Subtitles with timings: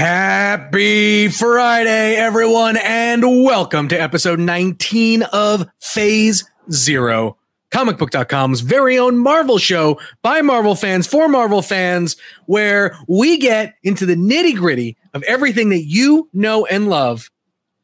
[0.00, 7.36] Happy Friday, everyone, and welcome to episode 19 of Phase Zero,
[7.70, 12.16] comicbook.com's very own Marvel show by Marvel fans for Marvel fans,
[12.46, 17.30] where we get into the nitty gritty of everything that you know and love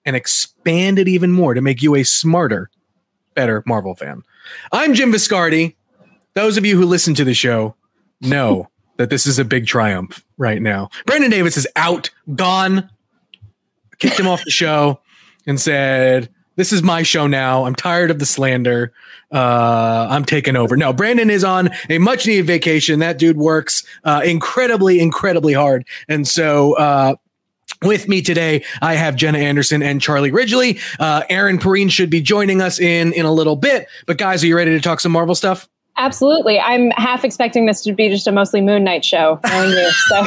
[0.06, 2.70] and expand it even more to make you a smarter,
[3.34, 4.22] better Marvel fan.
[4.72, 5.74] I'm Jim Viscardi.
[6.32, 7.76] Those of you who listen to the show
[8.22, 10.90] know that this is a big triumph right now.
[11.06, 12.90] Brandon Davis is out, gone,
[13.98, 15.00] kicked him off the show,
[15.46, 17.64] and said, This is my show now.
[17.64, 18.92] I'm tired of the slander.
[19.32, 20.76] Uh, I'm taking over.
[20.76, 23.00] No, Brandon is on a much needed vacation.
[23.00, 25.86] That dude works uh, incredibly, incredibly hard.
[26.08, 27.16] And so, uh,
[27.82, 30.78] with me today, I have Jenna Anderson and Charlie Ridgely.
[30.98, 33.86] Uh, Aaron Perine should be joining us in in a little bit.
[34.06, 35.68] But guys, are you ready to talk some Marvel stuff?
[35.96, 36.60] Absolutely.
[36.60, 39.40] I'm half expecting this to be just a mostly Moon Knight show.
[39.44, 40.26] You, so.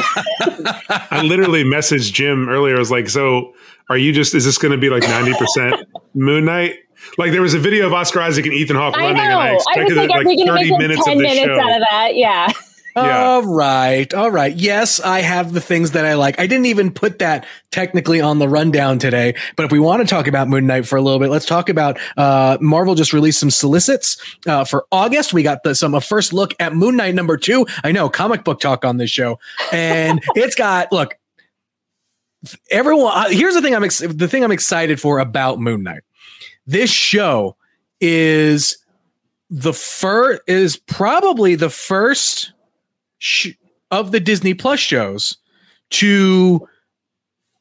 [1.10, 2.76] I literally messaged Jim earlier.
[2.76, 3.54] I was like, so
[3.88, 6.76] are you just, is this going to be like 90% Moon Knight?
[7.18, 9.96] Like there was a video of Oscar Isaac and Ethan Hawke running, and I expected
[9.96, 11.60] I like, like 30 minutes 10 of the minutes show.
[11.60, 12.10] out of that.
[12.14, 12.52] Yeah.
[13.06, 13.24] Yeah.
[13.24, 14.12] All right.
[14.14, 14.54] All right.
[14.54, 16.38] Yes, I have the things that I like.
[16.38, 20.06] I didn't even put that technically on the rundown today, but if we want to
[20.06, 23.40] talk about Moon Knight for a little bit, let's talk about uh, Marvel just released
[23.40, 24.16] some solicits
[24.46, 25.32] uh, for August.
[25.32, 27.66] We got the, some a first look at Moon Knight number two.
[27.84, 29.38] I know comic book talk on this show,
[29.72, 31.16] and it's got look.
[32.70, 33.74] Everyone, uh, here's the thing.
[33.74, 36.02] I'm ex- the thing I'm excited for about Moon Knight.
[36.66, 37.56] This show
[38.00, 38.78] is
[39.50, 42.52] the first is probably the first
[43.20, 43.52] sh-
[43.92, 45.36] of the Disney Plus shows
[45.90, 46.66] to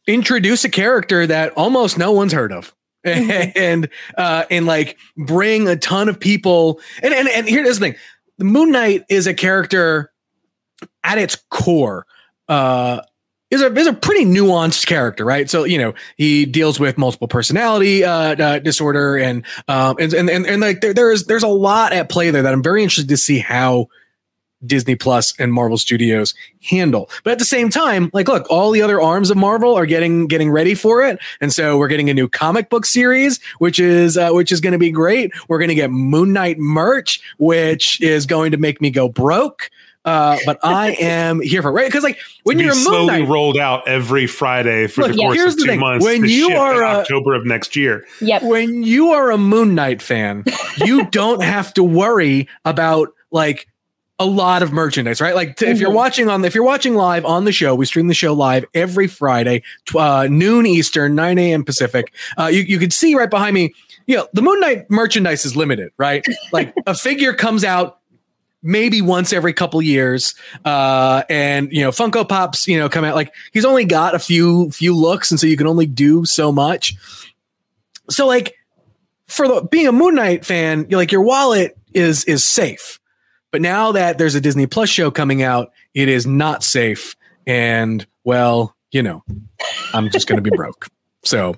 [0.08, 2.74] introduce a character that almost no one's heard of.
[3.06, 3.88] And
[4.18, 7.96] uh and like bring a ton of people and and, and here's the thing
[8.38, 10.12] the moon knight is a character
[11.06, 12.06] at its core
[12.50, 13.00] uh
[13.52, 15.50] is a is a pretty nuanced character, right?
[15.50, 20.30] So you know he deals with multiple personality uh, uh, disorder, and um and and
[20.30, 23.10] and, and like there, there's there's a lot at play there that I'm very interested
[23.10, 23.88] to see how
[24.66, 26.34] Disney Plus and Marvel Studios
[26.70, 27.10] handle.
[27.24, 30.28] But at the same time, like look, all the other arms of Marvel are getting
[30.28, 34.18] getting ready for it, and so we're getting a new comic book series, which is
[34.18, 35.32] uh, which is going to be great.
[35.48, 39.70] We're going to get Moon Knight merch, which is going to make me go broke.
[40.06, 43.58] Uh, but I am here for right because like when you're slowly Moon Knight, rolled
[43.58, 45.80] out every Friday for look, the course of two thing.
[45.80, 46.06] months.
[46.06, 48.42] When you are a, October of next year, yep.
[48.44, 50.46] When you are a Moon Knight fan,
[50.78, 53.68] you don't have to worry about like
[54.20, 55.34] a lot of merchandise, right?
[55.34, 55.72] Like mm-hmm.
[55.72, 55.96] if you're mm-hmm.
[55.96, 59.08] watching on, if you're watching live on the show, we stream the show live every
[59.08, 59.64] Friday,
[59.96, 61.64] uh, noon Eastern, 9 a.m.
[61.64, 62.14] Pacific.
[62.38, 63.74] Uh, you, you can see right behind me,
[64.06, 66.26] you know, the Moon Knight merchandise is limited, right?
[66.52, 68.00] Like a figure comes out
[68.64, 70.34] maybe once every couple years
[70.66, 74.20] uh and you know funko pops you know come out like he's only got a
[74.20, 76.96] few few looks and so you can only do so much
[78.10, 78.56] so like
[79.28, 82.99] for the being a moon knight fan you're like your wallet is is safe
[83.52, 87.16] but now that there's a Disney Plus show coming out, it is not safe.
[87.48, 89.24] And well, you know,
[89.94, 90.88] I'm just going to be broke.
[91.24, 91.50] So,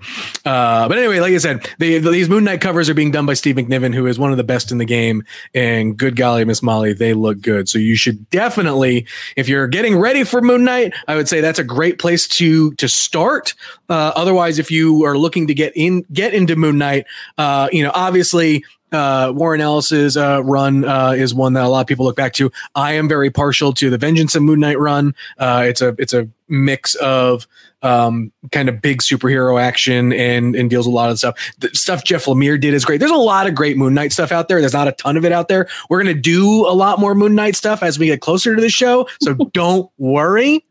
[0.44, 3.28] uh, but anyway, like I said, the, the, these Moon Knight covers are being done
[3.28, 5.24] by Steve McNiven, who is one of the best in the game.
[5.54, 7.70] And good golly, Miss Molly, they look good.
[7.70, 9.06] So you should definitely,
[9.36, 12.72] if you're getting ready for Moon Knight, I would say that's a great place to
[12.74, 13.54] to start.
[13.88, 17.06] Uh, otherwise, if you are looking to get in get into Moon Knight,
[17.38, 21.82] uh, you know, obviously uh, Warren Ellis's uh, run uh, is one that a lot
[21.82, 22.52] of people look back to.
[22.76, 25.16] I am very partial to the Vengeance of Moon Knight run.
[25.38, 27.48] Uh, it's a it's a mix of
[27.82, 31.38] um, kind of big superhero action and and deals with a lot of stuff.
[31.60, 33.00] The stuff Jeff Lemire did is great.
[33.00, 34.60] There's a lot of great Moon Knight stuff out there.
[34.60, 35.68] There's not a ton of it out there.
[35.90, 38.70] We're gonna do a lot more Moon Knight stuff as we get closer to the
[38.70, 40.66] show, so don't worry.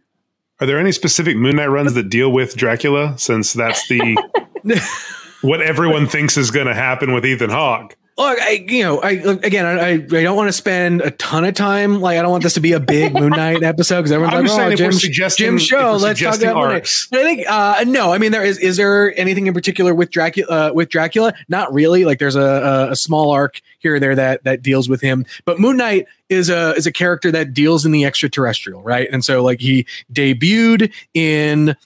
[0.61, 3.19] Are there any specific Moon Knight runs that deal with Dracula?
[3.19, 4.19] Since that's the
[5.41, 9.11] what everyone thinks is going to happen with Ethan Hawke look, I you know, I
[9.11, 12.01] again, I I don't want to spend a ton of time.
[12.01, 14.71] Like, I don't want this to be a big Moon Knight episode because everyone's I'm
[14.71, 18.19] like, "Oh, Jim, Jim show, let's talk about Moon Knight." I think, uh, no, I
[18.19, 20.49] mean, there is is there anything in particular with Dracula?
[20.51, 22.05] Uh, with Dracula, not really.
[22.05, 25.25] Like, there's a, a, a small arc here or there that that deals with him,
[25.45, 29.09] but Moon Knight is a is a character that deals in the extraterrestrial, right?
[29.11, 31.77] And so, like, he debuted in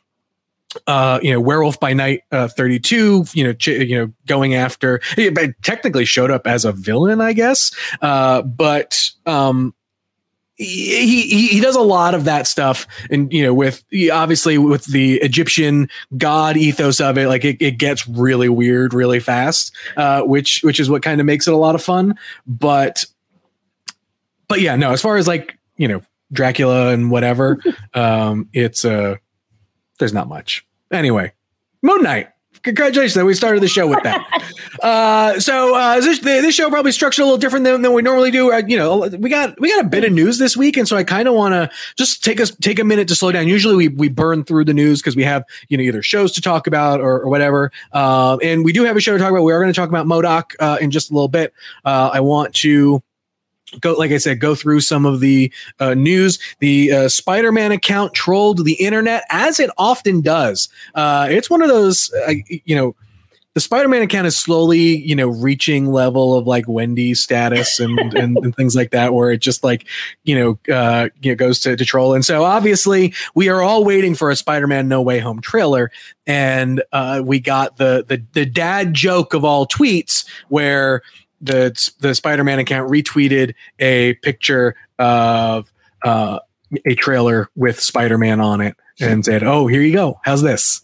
[0.87, 5.01] uh, you know, Werewolf by Night uh, 32, you know, ch- you know, going after,
[5.33, 7.73] but technically showed up as a villain, I guess.
[8.01, 9.75] Uh, but um,
[10.57, 14.85] he, he he does a lot of that stuff, and you know, with obviously with
[14.85, 20.23] the Egyptian god ethos of it, like it, it gets really weird really fast, uh,
[20.23, 22.15] which which is what kind of makes it a lot of fun.
[22.47, 23.05] But
[24.47, 27.59] but yeah, no, as far as like you know Dracula and whatever,
[27.95, 29.19] um, it's a
[30.05, 30.67] there's not much.
[30.93, 31.33] Anyway,
[31.81, 32.29] Moon Knight.
[32.63, 33.15] Congratulations!
[33.15, 34.23] That we started the show with that.
[34.83, 38.31] uh, so uh, this, this show probably structured a little different than, than we normally
[38.31, 38.53] do.
[38.53, 40.95] Uh, you know, we got we got a bit of news this week, and so
[40.95, 43.49] I kind of want to just take us take a minute to slow down.
[43.49, 46.43] Usually we we burn through the news because we have you know either shows to
[46.43, 47.73] talk about or, or whatever.
[47.93, 49.43] Uh, and we do have a show to talk about.
[49.43, 51.55] We are going to talk about MODOK uh, in just a little bit.
[51.85, 53.03] Uh, I want to
[53.81, 56.39] go like i said go through some of the uh, news.
[56.61, 60.69] The uh, spider-man account trolled the internet as it often does.
[60.95, 62.11] Uh, it's one of those
[62.49, 62.95] you know
[63.55, 68.37] the spider-man account is slowly you know reaching level of like wendy status and, and,
[68.37, 69.87] and, things like that where it just like
[70.25, 72.15] you know, uh, you know goes to, to troll.
[72.15, 75.91] And so obviously we are all waiting for a spider-man no way home trailer
[76.27, 81.03] and uh, we got the, the the dad joke of all tweets where
[81.41, 85.73] the the Spider-Man account retweeted a picture of
[86.05, 86.39] uh,
[86.85, 90.21] a trailer with Spider-Man on it and said, "Oh, here you go.
[90.25, 90.83] How's this?"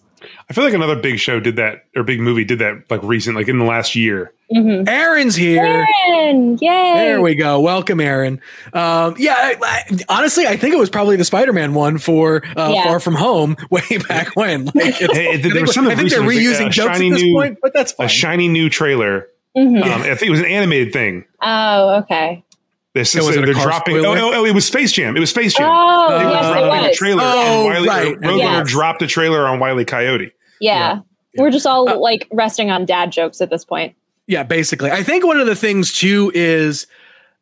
[0.48, 3.36] I feel like another big show did that, or big movie did that, like recent,
[3.36, 4.32] like in the last year.
[4.52, 4.88] Mm-hmm.
[4.88, 5.86] Aaron's here.
[6.08, 6.94] Aaron, yay!
[6.96, 7.60] There we go.
[7.60, 8.40] Welcome, Aaron.
[8.72, 12.72] Um, yeah, I, I, honestly, I think it was probably the Spider-Man one for uh,
[12.74, 12.84] yeah.
[12.84, 14.66] Far From Home way back when.
[14.74, 17.72] Like, hey, there was I think they're reusing like jokes at this new, point, but
[17.72, 18.06] that's fine.
[18.06, 19.82] A shiny new trailer Mm-hmm.
[19.82, 21.24] Um, I think it was an animated thing.
[21.42, 22.44] Oh, okay.
[22.94, 23.98] This is, they're dropping.
[23.98, 25.16] Oh, oh, oh, it was Space Jam.
[25.16, 25.68] It was Space Jam.
[25.70, 27.22] Oh, they were yes, dropping a trailer.
[27.24, 28.16] Oh, on Wiley, right.
[28.16, 28.70] Roadrunner yes.
[28.70, 30.32] dropped a trailer on Wiley Coyote.
[30.60, 31.00] Yeah.
[31.34, 31.40] yeah.
[31.40, 33.94] We're just all uh, like resting on dad jokes at this point.
[34.26, 34.90] Yeah, basically.
[34.90, 36.86] I think one of the things too is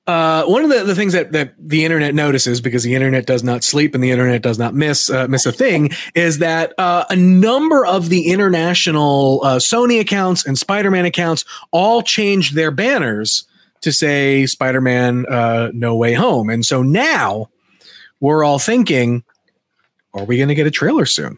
[0.08, 3.44] uh, one of the, the things that, that the internet notices because the internet does
[3.44, 7.04] not sleep and the internet does not miss uh, miss a thing is that uh,
[7.10, 13.46] a number of the international uh, Sony accounts and Spider-Man accounts all changed their banners
[13.82, 17.50] to say Spider-Man uh, No Way Home, and so now
[18.18, 19.22] we're all thinking,
[20.14, 21.36] are we going to get a trailer soon?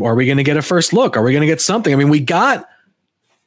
[0.00, 1.16] Are we going to get a first look?
[1.16, 1.92] Are we going to get something?
[1.92, 2.68] I mean, we got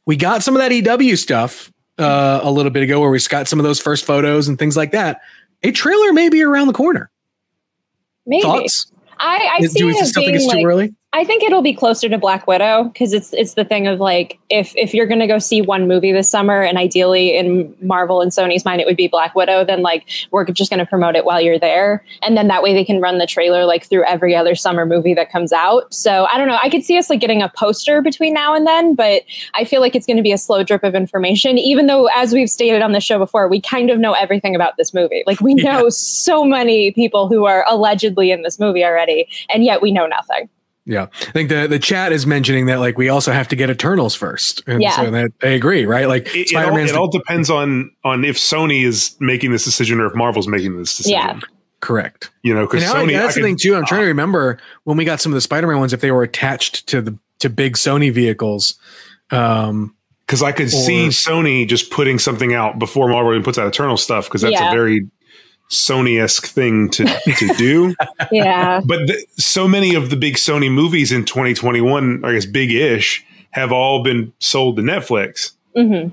[0.05, 3.47] we got some of that EW stuff uh, a little bit ago where we got
[3.47, 5.21] some of those first photos and things like that.
[5.63, 7.11] A trailer may be around the corner.
[8.25, 8.41] Maybe.
[8.41, 8.91] Thoughts?
[9.19, 10.95] I, I see it being like, too early?
[11.11, 14.37] I think it'll be closer to Black Widow because it's it's the thing of like
[14.51, 18.21] if if you're going to go see one movie this summer and ideally in Marvel
[18.21, 21.15] and Sony's mind it would be Black Widow then like we're just going to promote
[21.15, 24.05] it while you're there and then that way they can run the trailer like through
[24.05, 25.91] every other summer movie that comes out.
[25.91, 26.59] So I don't know.
[26.61, 29.23] I could see us like getting a poster between now and then, but
[29.55, 32.33] I feel like it's going to be a slow drip of information even though as
[32.33, 35.23] we've stated on the show before, we kind of know everything about this movie.
[35.25, 39.81] Like we know so many people who are allegedly in this movie already and yet
[39.81, 40.47] we know nothing.
[40.85, 43.69] Yeah, I think the the chat is mentioning that like we also have to get
[43.69, 44.95] Eternals first, and yeah.
[44.95, 46.07] so that I agree, right?
[46.07, 49.99] Like it, it, all, it all, depends on on if Sony is making this decision
[49.99, 51.19] or if Marvel's making this decision.
[51.19, 51.39] Yeah,
[51.81, 52.31] correct.
[52.41, 53.13] You know, because Sony.
[53.13, 53.75] That's the thing too.
[53.75, 56.23] I'm trying to remember when we got some of the Spider-Man ones if they were
[56.23, 58.79] attached to the to big Sony vehicles.
[59.31, 59.95] Um,
[60.25, 63.67] because I could or, see Sony just putting something out before Marvel even puts out
[63.67, 64.69] Eternal stuff because that's yeah.
[64.69, 65.07] a very
[65.69, 67.95] Sony esque thing to, to do.
[68.31, 68.81] yeah.
[68.83, 73.25] But the, so many of the big Sony movies in 2021, I guess big ish,
[73.51, 75.51] have all been sold to Netflix.
[75.75, 76.09] Mm-hmm.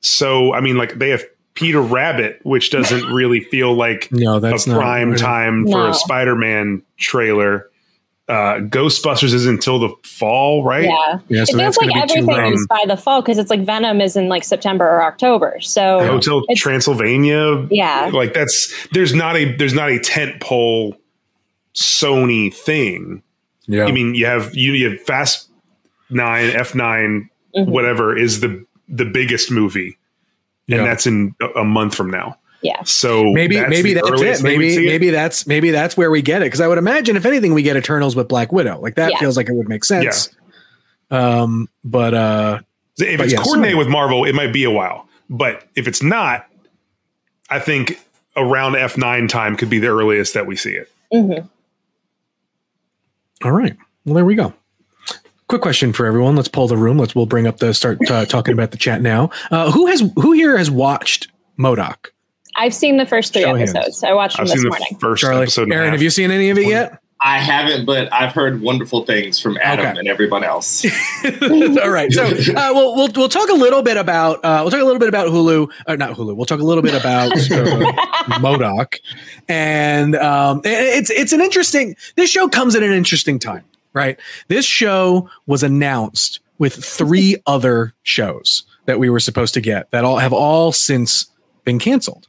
[0.00, 1.24] So, I mean, like they have
[1.54, 5.94] Peter Rabbit, which doesn't really feel like no, that's a prime not, time for a
[5.94, 7.70] Spider Man trailer.
[8.28, 10.84] Uh, Ghostbusters is until the fall, right?
[10.84, 14.00] Yeah, yeah so it feels like everything is by the fall because it's like Venom
[14.00, 15.60] is in like September or October.
[15.60, 20.96] So Hotel Transylvania, yeah, like that's there's not a there's not a tent pole
[21.74, 23.22] Sony thing.
[23.66, 25.50] Yeah, I mean you have you, you have Fast
[26.10, 27.70] Nine, F 9 mm-hmm.
[27.70, 29.98] whatever is the the biggest movie,
[30.68, 30.84] and yeah.
[30.84, 32.38] that's in a month from now.
[32.64, 32.82] Yeah.
[32.84, 34.42] So maybe that's maybe that's it.
[34.42, 35.12] Maybe maybe it.
[35.12, 37.76] that's maybe that's where we get it because I would imagine if anything we get
[37.76, 39.18] Eternals with Black Widow like that yeah.
[39.18, 40.34] feels like it would make sense.
[41.10, 41.42] Yeah.
[41.42, 42.60] Um, but uh,
[42.96, 45.06] if but it's yeah, coordinated with Marvel, it might be a while.
[45.28, 46.46] But if it's not,
[47.50, 48.00] I think
[48.34, 50.90] around F nine time could be the earliest that we see it.
[51.12, 51.46] Mm-hmm.
[53.46, 53.76] All right.
[54.06, 54.54] Well, there we go.
[55.48, 56.34] Quick question for everyone.
[56.34, 56.96] Let's pull the room.
[56.96, 59.28] Let's we'll bring up the start uh, talking about the chat now.
[59.50, 61.28] Uh, who has who here has watched
[61.58, 62.06] MODOK?
[62.56, 64.00] I've seen the first three Show episodes.
[64.00, 64.04] Hands.
[64.04, 64.96] I watched them I've this morning.
[64.98, 65.72] first Charlie, episode.
[65.72, 67.00] Aaron, have you seen any of it yet?
[67.20, 69.98] I haven't, but I've heard wonderful things from Adam okay.
[69.98, 70.84] and everyone else.
[71.24, 74.82] All right, so uh, we'll, we'll we'll talk a little bit about uh, we'll talk
[74.82, 76.36] a little bit about Hulu, or not Hulu.
[76.36, 79.00] We'll talk a little bit about uh, MODOK,
[79.48, 81.96] and um, it's it's an interesting.
[82.16, 84.20] This show comes at an interesting time, right?
[84.48, 90.04] This show was announced with three other shows that we were supposed to get that
[90.04, 91.30] all have all since
[91.64, 92.28] been canceled.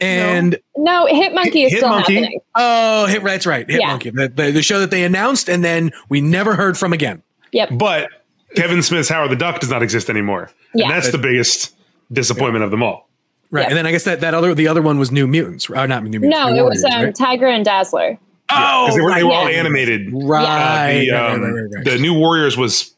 [0.00, 2.14] And no, no Hit Monkey is Hit still Monkey.
[2.14, 2.40] happening.
[2.54, 3.68] Oh, Hit that's right.
[3.68, 3.88] Hit yeah.
[3.88, 7.22] Monkey, the, the, the, show that they announced and then we never heard from again.
[7.52, 7.70] Yep.
[7.72, 8.08] But
[8.56, 10.50] Kevin Smith's Howard the Duck does not exist anymore.
[10.74, 10.86] Yeah.
[10.86, 11.74] And that's the biggest
[12.12, 12.66] disappointment yeah.
[12.66, 13.08] of them all.
[13.50, 13.62] Right.
[13.62, 13.70] Yep.
[13.70, 15.68] And then I guess that, that other the other one was New Mutants.
[15.68, 16.36] Or not New Mutants.
[16.36, 17.14] No, it was um, right?
[17.14, 18.18] Tigra and Dazzler.
[18.54, 20.10] Oh, they were, they were all animated.
[20.12, 20.44] Right.
[20.44, 22.94] Uh, the, um, right, right, right, The New Warriors was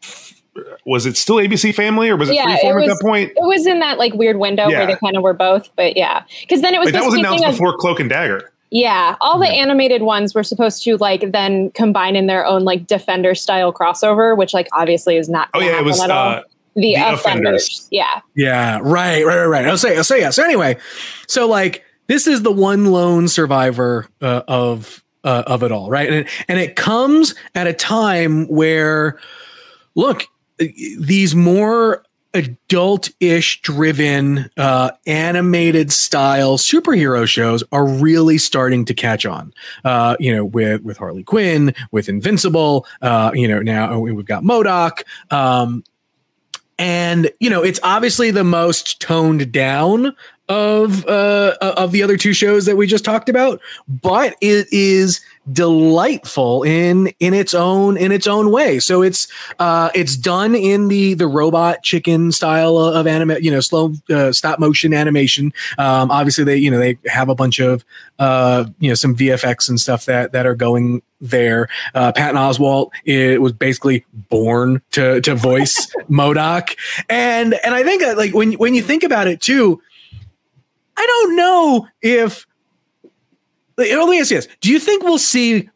[0.87, 3.31] was it still ABC Family or was it yeah, Freeform at that point?
[3.31, 4.79] It was in that like weird window yeah.
[4.79, 7.15] where they kind of were both, but yeah, because then it was like, that was
[7.15, 8.51] announced before Cloak and Dagger.
[8.71, 9.63] Yeah, all the yeah.
[9.63, 14.37] animated ones were supposed to like then combine in their own like Defender style crossover,
[14.37, 15.49] which like obviously is not.
[15.55, 16.01] Oh yeah, it was.
[16.01, 16.43] Uh,
[16.75, 17.21] the, the offenders.
[17.21, 17.89] offenders.
[17.93, 18.21] Yeah.
[18.35, 18.81] Yeah.
[18.83, 19.25] Right.
[19.25, 19.37] Right.
[19.37, 19.47] Right.
[19.47, 19.67] Right.
[19.67, 19.97] I'll say.
[19.97, 20.21] I'll say.
[20.21, 20.31] Yeah.
[20.31, 20.77] So anyway,
[21.29, 26.13] so like this is the one lone survivor uh, of uh, of it all, right?
[26.13, 29.19] And and it comes at a time where,
[29.95, 30.27] look,
[30.59, 39.55] these more adult-ish driven uh, animated style superhero shows are really starting to catch on.
[39.85, 44.43] Uh, you know with with harley quinn with invincible uh, you know now we've got
[44.43, 45.85] MODOK um,
[46.79, 50.15] and you know it's obviously the most toned down
[50.49, 55.21] of uh of the other two shows that we just talked about but it is
[55.53, 58.79] delightful in in its own in its own way.
[58.79, 63.61] So it's uh it's done in the the robot chicken style of anime, you know,
[63.61, 65.53] slow uh, stop motion animation.
[65.79, 67.85] Um obviously they you know they have a bunch of
[68.19, 71.69] uh you know some VFX and stuff that that are going there.
[71.95, 76.77] Uh, Patton Oswalt it was basically born to to voice MODOK,
[77.09, 79.81] and and I think that, like when when you think about it too,
[80.97, 82.47] I don't know if
[83.77, 85.69] let me ask you this: Do you think we'll see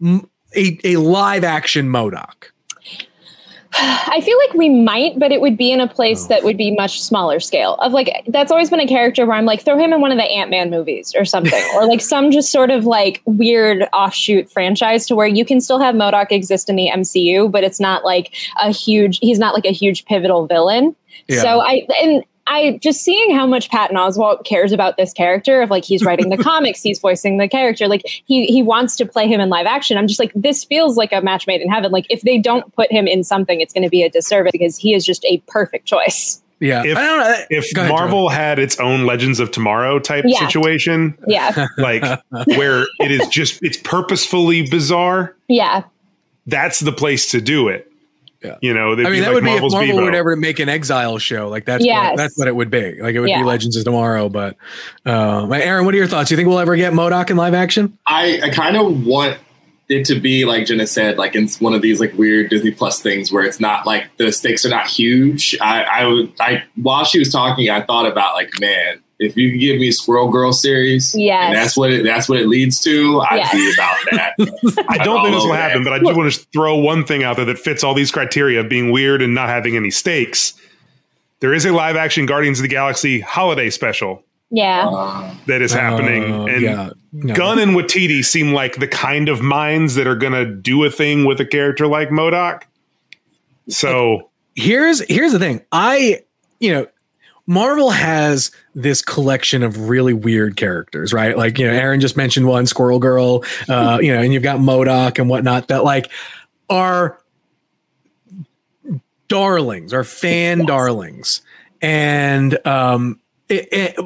[0.56, 2.50] a, a live action MODOK?
[3.80, 6.28] I feel like we might, but it would be in a place oh.
[6.28, 7.74] that would be much smaller scale.
[7.74, 10.18] Of like, that's always been a character where I'm like, throw him in one of
[10.18, 14.50] the Ant Man movies or something, or like some just sort of like weird offshoot
[14.50, 18.04] franchise to where you can still have MODOK exist in the MCU, but it's not
[18.04, 19.18] like a huge.
[19.20, 20.96] He's not like a huge pivotal villain.
[21.28, 21.42] Yeah.
[21.42, 25.70] So I and I just seeing how much Patton Oswalt cares about this character of
[25.70, 29.28] like he's writing the comics, he's voicing the character, like he he wants to play
[29.28, 29.96] him in live action.
[29.98, 31.92] I'm just like this feels like a match made in heaven.
[31.92, 34.76] Like if they don't put him in something, it's going to be a disservice because
[34.76, 36.42] he is just a perfect choice.
[36.60, 36.82] Yeah.
[36.84, 40.40] If, if ahead, Marvel had its own Legends of Tomorrow type yeah.
[40.40, 42.02] situation, yeah, like
[42.46, 45.84] where it is just it's purposefully bizarre, yeah,
[46.46, 47.87] that's the place to do it.
[48.42, 48.56] Yeah.
[48.62, 50.04] You know, I mean, that like would Marvel's be if Marvel Bevo.
[50.04, 51.48] would ever make an Exile show.
[51.48, 52.10] Like that's yes.
[52.10, 53.00] what, that's what it would be.
[53.00, 53.40] Like it would yeah.
[53.40, 54.28] be Legends of Tomorrow.
[54.28, 54.56] But
[55.04, 56.28] uh, Aaron, what are your thoughts?
[56.28, 57.98] Do you think we'll ever get MODOK in live action?
[58.06, 59.38] I, I kind of want
[59.88, 63.00] it to be like Jenna said, like in one of these like weird Disney Plus
[63.00, 65.56] things where it's not like the stakes are not huge.
[65.60, 69.50] I, I would, I while she was talking, I thought about like, man, if you
[69.50, 72.80] could give me a Squirrel Girl series, yeah, that's what it, that's what it leads
[72.82, 73.20] to.
[73.20, 73.52] I'd yes.
[73.52, 74.86] be about that.
[74.88, 77.36] I don't think this will happen, but I do want to throw one thing out
[77.36, 80.54] there that fits all these criteria of being weird and not having any stakes.
[81.40, 84.24] There is a live action Guardians of the Galaxy holiday special.
[84.50, 86.90] Yeah, uh, that is happening, uh, and yeah.
[87.12, 87.34] no.
[87.34, 90.90] Gunn and Waititi seem like the kind of minds that are going to do a
[90.90, 92.62] thing with a character like MODOK.
[93.68, 95.60] So here's here's the thing.
[95.70, 96.22] I
[96.60, 96.86] you know
[97.48, 101.34] Marvel has this collection of really weird characters, right?
[101.34, 104.60] Like, you know, Aaron just mentioned one, Squirrel Girl, uh, you know, and you've got
[104.60, 106.12] MODOK and whatnot that like
[106.68, 107.18] are
[109.28, 110.66] darlings, are fan yes.
[110.66, 111.40] darlings.
[111.80, 113.96] And um it, it,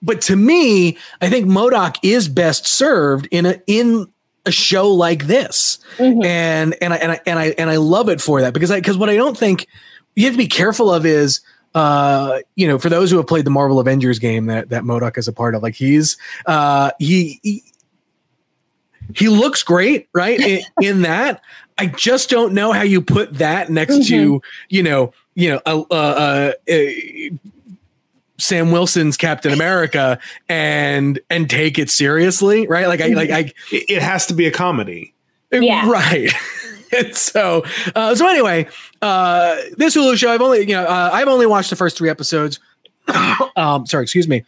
[0.00, 4.10] but to me, I think MODOK is best served in a in
[4.46, 5.80] a show like this.
[5.98, 6.24] Mm-hmm.
[6.24, 8.80] And and I and I and I and I love it for that because I
[8.80, 9.66] because what I don't think
[10.14, 11.42] you have to be careful of is
[11.74, 15.18] uh, you know, for those who have played the Marvel Avengers game that that MODOK
[15.18, 16.16] is a part of, like he's
[16.46, 17.62] uh, he, he
[19.14, 20.40] he looks great, right?
[20.40, 21.42] in, in, that,
[21.76, 24.14] I just don't know how you put that next mm-hmm.
[24.14, 26.88] to you know, you know, uh, uh, uh,
[28.38, 32.86] Sam Wilson's Captain America and and take it seriously, right?
[32.86, 35.12] Like I like I, it has to be a comedy,
[35.50, 36.30] yeah, right.
[37.12, 37.64] so,
[37.94, 38.66] uh, so anyway,
[39.02, 42.10] uh, this Hulu show, I've only, you know, uh, I've only watched the first three
[42.10, 42.60] episodes.
[43.56, 44.44] um, sorry, excuse me.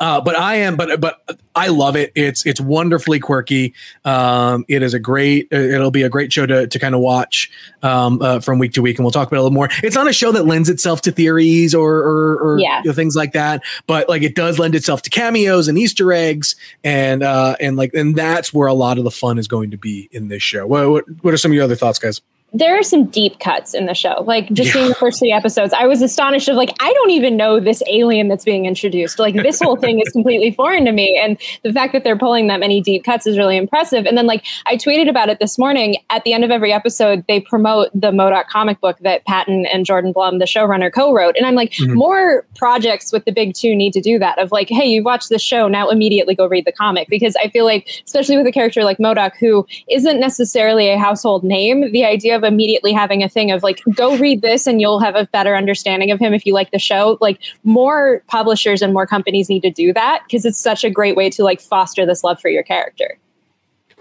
[0.00, 1.20] Uh, but I am, but but
[1.54, 2.10] I love it.
[2.14, 3.74] It's it's wonderfully quirky.
[4.06, 5.48] Um, it is a great.
[5.50, 7.50] It'll be a great show to to kind of watch
[7.82, 9.68] um, uh, from week to week, and we'll talk about it a little more.
[9.82, 12.80] It's not a show that lends itself to theories or or, or yeah.
[12.82, 16.14] you know, things like that, but like it does lend itself to cameos and Easter
[16.14, 19.70] eggs, and uh, and like and that's where a lot of the fun is going
[19.70, 20.66] to be in this show.
[20.66, 22.22] What what, what are some of your other thoughts, guys?
[22.52, 24.24] There are some deep cuts in the show.
[24.26, 24.72] Like just yeah.
[24.72, 27.82] seeing the first three episodes, I was astonished of like I don't even know this
[27.86, 29.18] alien that's being introduced.
[29.18, 32.48] Like this whole thing is completely foreign to me, and the fact that they're pulling
[32.48, 34.04] that many deep cuts is really impressive.
[34.04, 35.96] And then like I tweeted about it this morning.
[36.10, 39.86] At the end of every episode, they promote the MODOK comic book that Patton and
[39.86, 41.36] Jordan Blum, the showrunner, co-wrote.
[41.36, 41.94] And I'm like, mm-hmm.
[41.94, 44.38] more projects with the big two need to do that.
[44.38, 47.48] Of like, hey, you watched this show, now immediately go read the comic because I
[47.48, 52.04] feel like, especially with a character like MODOK, who isn't necessarily a household name, the
[52.04, 55.26] idea of immediately having a thing of like, go read this and you'll have a
[55.26, 57.18] better understanding of him if you like the show.
[57.20, 61.16] Like more publishers and more companies need to do that because it's such a great
[61.16, 63.18] way to like foster this love for your character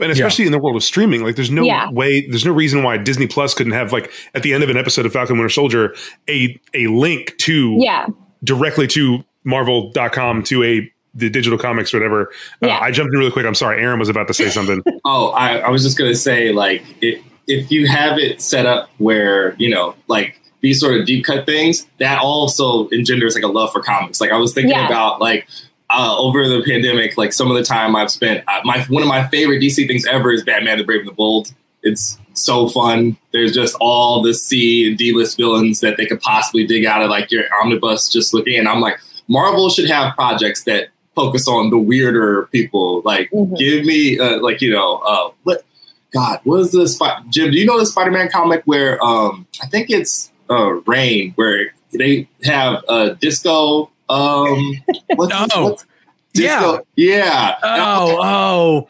[0.02, 0.48] and especially yeah.
[0.48, 1.90] in the world of streaming like there's no yeah.
[1.92, 4.78] way there's no reason why disney plus couldn't have like at the end of an
[4.78, 5.96] episode of falcon winter soldier
[6.30, 8.08] a a link to yeah
[8.44, 12.30] directly to marvel.com to a the digital comics or whatever
[12.64, 12.78] uh, yeah.
[12.78, 15.30] uh, i jumped in really quick i'm sorry aaron was about to say something oh
[15.30, 18.90] I, I was just going to say like it, if you have it set up
[18.98, 23.48] where you know like these sort of deep cut things that also engenders like a
[23.48, 24.22] love for comics.
[24.22, 24.88] Like i was thinking yeah.
[24.88, 25.48] about like
[25.92, 29.10] uh, over the pandemic like some of the time i've spent uh, my one of
[29.10, 31.54] my favorite dc things ever is batman the brave and the bold.
[31.82, 33.18] It's so fun.
[33.32, 37.02] There's just all the c and d list villains that they could possibly dig out
[37.02, 41.48] of like your omnibus just looking and i'm like marvel should have projects that focus
[41.48, 43.02] on the weirder people.
[43.04, 43.56] Like mm-hmm.
[43.56, 45.64] give me uh, like you know uh, what
[46.12, 47.28] God, what is the spot?
[47.30, 51.74] Jim, do you know the Spider-Man comic where um, I think it's uh, Reign, where
[51.92, 53.92] they have a disco.
[54.10, 54.74] Um,
[55.16, 55.86] what's, oh, what's
[56.34, 56.86] disco?
[56.96, 57.56] yeah, yeah.
[57.62, 58.90] Oh, oh,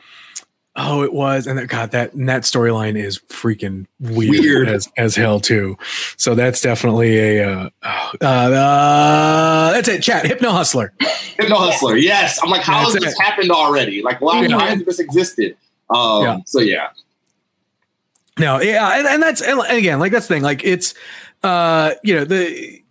[0.76, 4.90] oh, it was, and that, God, that and that storyline is freaking weird, weird, as
[4.98, 5.78] as hell too.
[6.18, 10.02] So that's definitely a uh, uh, uh that's it.
[10.02, 10.94] Chat Hypno Hustler.
[11.38, 11.98] Hypno Hustler.
[11.98, 14.02] Yes, I'm like, how that's has this happened already?
[14.02, 14.56] Like, why, yeah.
[14.56, 15.58] why has this existed?
[15.90, 16.38] Um, yeah.
[16.46, 16.90] So yeah.
[18.40, 20.44] No, yeah, and, and that's and again, like that's the thing.
[20.44, 20.94] Like it's
[21.44, 22.82] uh, you know, the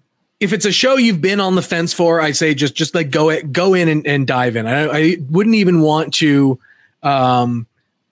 [0.40, 3.10] if it's a show you've been on the fence for, I say just just like
[3.10, 4.66] go it, go in and, and dive in.
[4.66, 6.58] I, I wouldn't even want to
[7.02, 7.66] um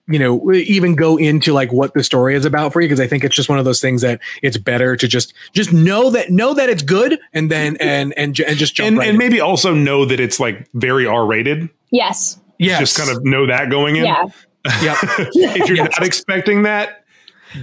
[0.07, 3.07] you know even go into like what the story is about for you because i
[3.07, 6.31] think it's just one of those things that it's better to just just know that
[6.31, 9.41] know that it's good and then and and, and just jump and, right and maybe
[9.41, 13.97] also know that it's like very r-rated yes yes just kind of know that going
[13.97, 14.23] in yeah
[14.81, 15.91] yeah if you're yes.
[15.99, 17.03] not expecting that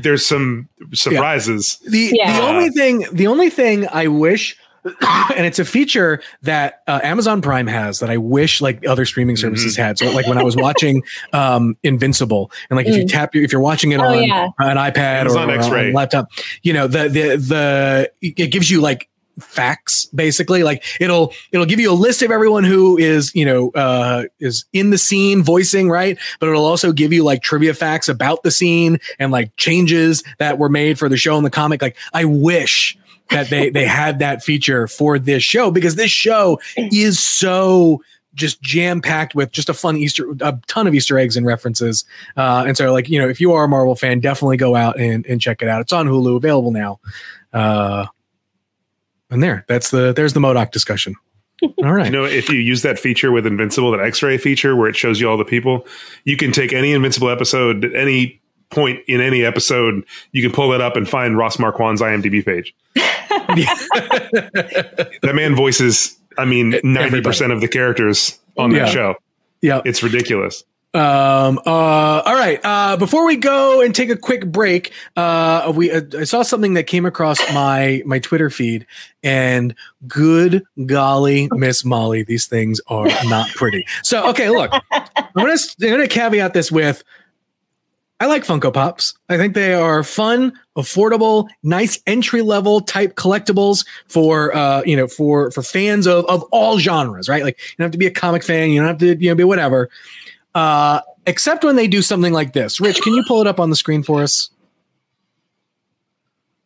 [0.03, 1.79] there's some surprises.
[1.83, 1.91] Yeah.
[1.91, 2.41] The yeah.
[2.41, 4.57] the only thing the only thing I wish
[5.37, 9.37] and it's a feature that uh, Amazon Prime has that I wish like other streaming
[9.37, 9.83] services mm-hmm.
[9.83, 9.99] had.
[9.99, 11.03] So like when I was watching
[11.33, 12.91] um, Invincible, and like mm.
[12.91, 13.11] if you mm.
[13.11, 14.49] tap if you're watching it oh, on yeah.
[14.59, 16.31] an iPad or, or on a laptop,
[16.63, 19.09] you know the the the it gives you like
[19.41, 23.71] facts basically like it'll it'll give you a list of everyone who is you know
[23.71, 28.09] uh is in the scene voicing right but it'll also give you like trivia facts
[28.09, 31.83] about the scene and like changes that were made for the show in the comic
[31.83, 32.97] like i wish
[33.31, 38.01] that they they had that feature for this show because this show is so
[38.35, 42.05] just jam packed with just a fun Easter, a ton of Easter eggs and references.
[42.37, 44.99] Uh, and so, like you know, if you are a Marvel fan, definitely go out
[44.99, 45.81] and, and check it out.
[45.81, 46.99] It's on Hulu, available now.
[47.53, 48.07] Uh,
[49.35, 51.15] and there, that's the there's the MODOK discussion.
[51.63, 52.07] All right.
[52.07, 55.21] You know, if you use that feature with Invincible, that X-ray feature where it shows
[55.21, 55.87] you all the people,
[56.25, 60.05] you can take any Invincible episode at any point in any episode.
[60.33, 62.75] You can pull it up and find Ross Marquand's IMDb page.
[62.95, 68.87] that man voices, I mean, ninety percent of the characters on that yeah.
[68.87, 69.15] show.
[69.63, 70.65] Yeah, it's ridiculous.
[70.95, 72.61] Um, uh, all right.
[72.63, 76.75] Uh, before we go and take a quick break, uh, we, uh, I saw something
[76.75, 78.87] that came across my, my Twitter feed
[79.25, 79.75] and
[80.07, 83.85] good golly, Miss Molly, these things are not pretty.
[84.05, 85.03] So, okay, look, I'm
[85.35, 87.03] to, I'm to caveat this with,
[88.21, 89.15] I like Funko Pops.
[89.29, 95.09] I think they are fun, affordable, nice entry level type collectibles for uh, you know
[95.09, 97.43] for for fans of of all genres, right?
[97.43, 99.35] Like you don't have to be a comic fan, you don't have to you know
[99.35, 99.91] be whatever.
[100.55, 102.81] Uh, except when they do something like this.
[102.81, 104.51] Rich, can you pull it up on the screen for us?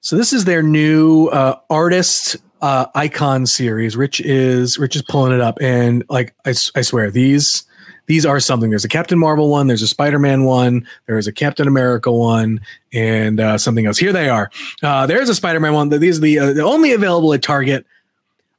[0.01, 3.96] So this is their new uh, artist uh, icon series.
[3.96, 7.64] Rich is Rich is pulling it up, and like I, I swear these
[8.07, 8.70] these are something.
[8.70, 12.61] There's a Captain Marvel one, there's a Spider Man one, there's a Captain America one,
[12.92, 13.98] and uh, something else.
[13.98, 14.51] Here they are.
[14.83, 15.88] Uh, there's a Spider Man one.
[15.90, 17.87] These are the uh, only available at Target.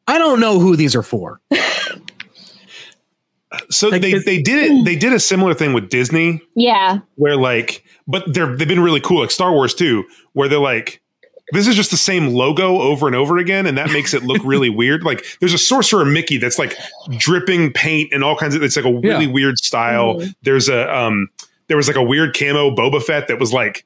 [0.08, 1.42] I don't know who these are for.
[3.70, 4.86] So like they, they did it.
[4.86, 6.42] They did a similar thing with Disney.
[6.56, 7.00] Yeah.
[7.16, 11.02] Where like, but they're they've been really cool, like Star Wars too, where they're like,
[11.52, 14.42] this is just the same logo over and over again, and that makes it look
[14.44, 15.04] really weird.
[15.04, 16.78] Like there's a sorcerer Mickey that's like
[17.18, 18.62] dripping paint and all kinds of.
[18.62, 19.32] It's like a really yeah.
[19.32, 20.16] weird style.
[20.16, 20.30] Mm-hmm.
[20.44, 21.28] There's a um,
[21.68, 23.86] there was like a weird camo Boba Fett that was like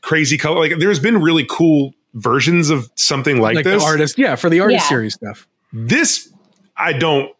[0.00, 0.58] crazy color.
[0.58, 3.82] Like there's been really cool versions of something like, like this.
[3.82, 4.88] The artist, yeah, for the artist yeah.
[4.88, 5.46] series stuff.
[5.72, 6.32] This
[6.76, 7.30] I don't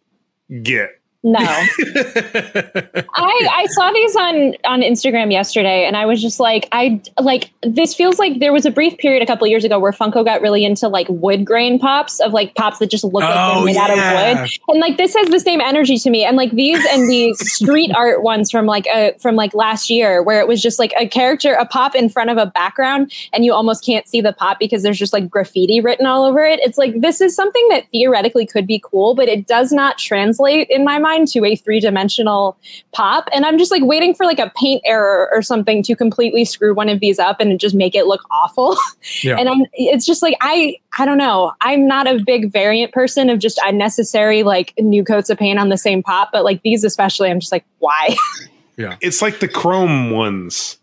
[0.62, 0.97] get.
[1.32, 1.40] No.
[3.14, 7.50] I I saw these on on Instagram yesterday and I was just like I like
[7.62, 10.40] this feels like there was a brief period a couple years ago where Funko got
[10.40, 13.64] really into like wood grain pops of like pops that just look like oh, they're
[13.66, 13.82] made yeah.
[13.82, 14.50] out of wood.
[14.68, 17.90] And like this has the same energy to me and like these and the street
[17.94, 20.94] art ones from like a uh, from like last year where it was just like
[20.98, 24.32] a character a pop in front of a background and you almost can't see the
[24.32, 26.58] pop because there's just like graffiti written all over it.
[26.62, 30.68] It's like this is something that theoretically could be cool but it does not translate
[30.70, 32.56] in my mind mind to a three dimensional
[32.92, 33.28] pop.
[33.32, 36.74] And I'm just like waiting for like a paint error or something to completely screw
[36.74, 38.76] one of these up and just make it look awful.
[39.22, 39.36] Yeah.
[39.36, 41.52] and I'm, it's just like, I, I don't know.
[41.60, 45.70] I'm not a big variant person of just unnecessary like new coats of paint on
[45.70, 48.16] the same pop, but like these especially, I'm just like, why?
[48.76, 48.94] Yeah.
[49.00, 50.77] It's like the chrome ones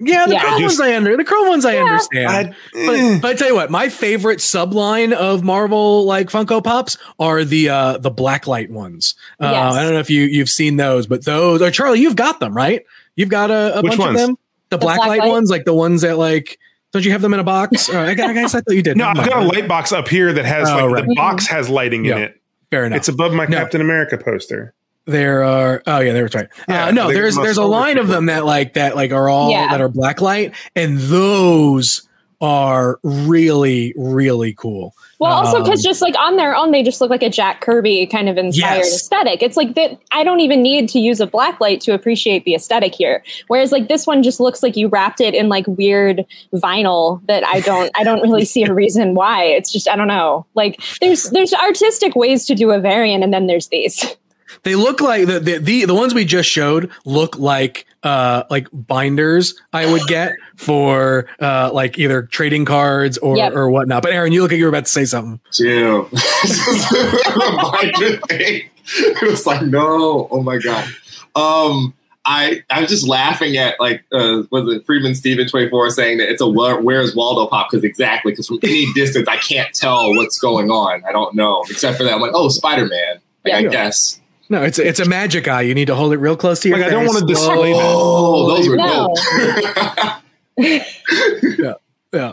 [0.00, 0.40] yeah, the yeah.
[0.40, 1.84] Chrome just, ones I under the Chrome ones I yeah.
[1.84, 2.28] understand.
[2.28, 3.18] I, but, eh.
[3.20, 7.68] but I tell you what, my favorite subline of Marvel like Funko Pops are the
[7.68, 9.14] uh the blacklight ones.
[9.38, 9.74] Uh, yes.
[9.74, 12.56] I don't know if you you've seen those, but those or Charlie, you've got them,
[12.56, 12.84] right?
[13.16, 14.20] You've got a, a bunch ones?
[14.20, 14.38] of them.
[14.70, 16.58] The, the blacklight black ones, like the ones that like
[16.92, 17.88] don't you have them in a box?
[17.94, 18.96] I, guess I thought you did.
[18.96, 21.06] no, I've got a light box up here that has oh, like right.
[21.06, 22.40] the box has lighting in it.
[22.70, 22.98] Fair enough.
[22.98, 23.58] It's above my no.
[23.58, 24.74] Captain America poster.
[25.10, 26.48] There are oh yeah, there was right.
[26.68, 29.50] Yeah, uh, no, there's there's a line of them that like that like are all
[29.50, 29.68] yeah.
[29.68, 32.08] that are black light and those
[32.40, 34.94] are really really cool.
[35.20, 37.60] Well, also because um, just like on their own, they just look like a Jack
[37.60, 38.94] Kirby kind of inspired yes.
[38.94, 39.42] aesthetic.
[39.42, 39.98] It's like that.
[40.12, 43.22] I don't even need to use a black light to appreciate the aesthetic here.
[43.48, 47.46] Whereas like this one just looks like you wrapped it in like weird vinyl that
[47.46, 47.90] I don't.
[47.98, 49.44] I don't really see a reason why.
[49.44, 50.46] It's just I don't know.
[50.54, 54.16] Like there's there's artistic ways to do a variant, and then there's these.
[54.62, 58.68] They look like the, the the the ones we just showed look like uh like
[58.72, 63.52] binders I would get for uh like either trading cards or yep.
[63.54, 64.02] or whatnot.
[64.02, 65.40] But Aaron, you look like you were about to say something.
[65.52, 66.08] Jim.
[68.92, 70.88] it was like no, oh my god.
[71.34, 76.28] Um I I'm just laughing at like uh, was it Freeman Steven 24 saying that
[76.30, 80.38] it's a where's Waldo pop because exactly because from any distance I can't tell what's
[80.38, 81.02] going on.
[81.08, 83.20] I don't know except for that I'm like oh Spider Man.
[83.44, 85.62] Like, yeah, I guess no, it's a, it's a magic eye.
[85.62, 86.92] You need to hold it real close to your like, face.
[86.92, 89.14] I don't want to display oh, those were no.
[91.58, 91.74] yeah,
[92.12, 92.32] yeah.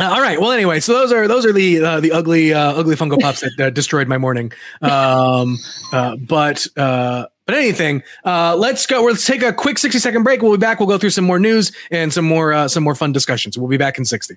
[0.00, 0.40] Uh, all right.
[0.40, 3.40] Well, anyway, so those are those are the uh, the ugly uh, ugly Funko Pops
[3.40, 4.52] that uh, destroyed my morning.
[4.82, 5.58] Um,
[5.92, 9.04] uh, but uh, but anything, let's go.
[9.04, 10.42] Let's take a quick sixty second break.
[10.42, 10.80] We'll be back.
[10.80, 13.56] We'll go through some more news and some more some more fun discussions.
[13.56, 14.36] We'll be back in sixty.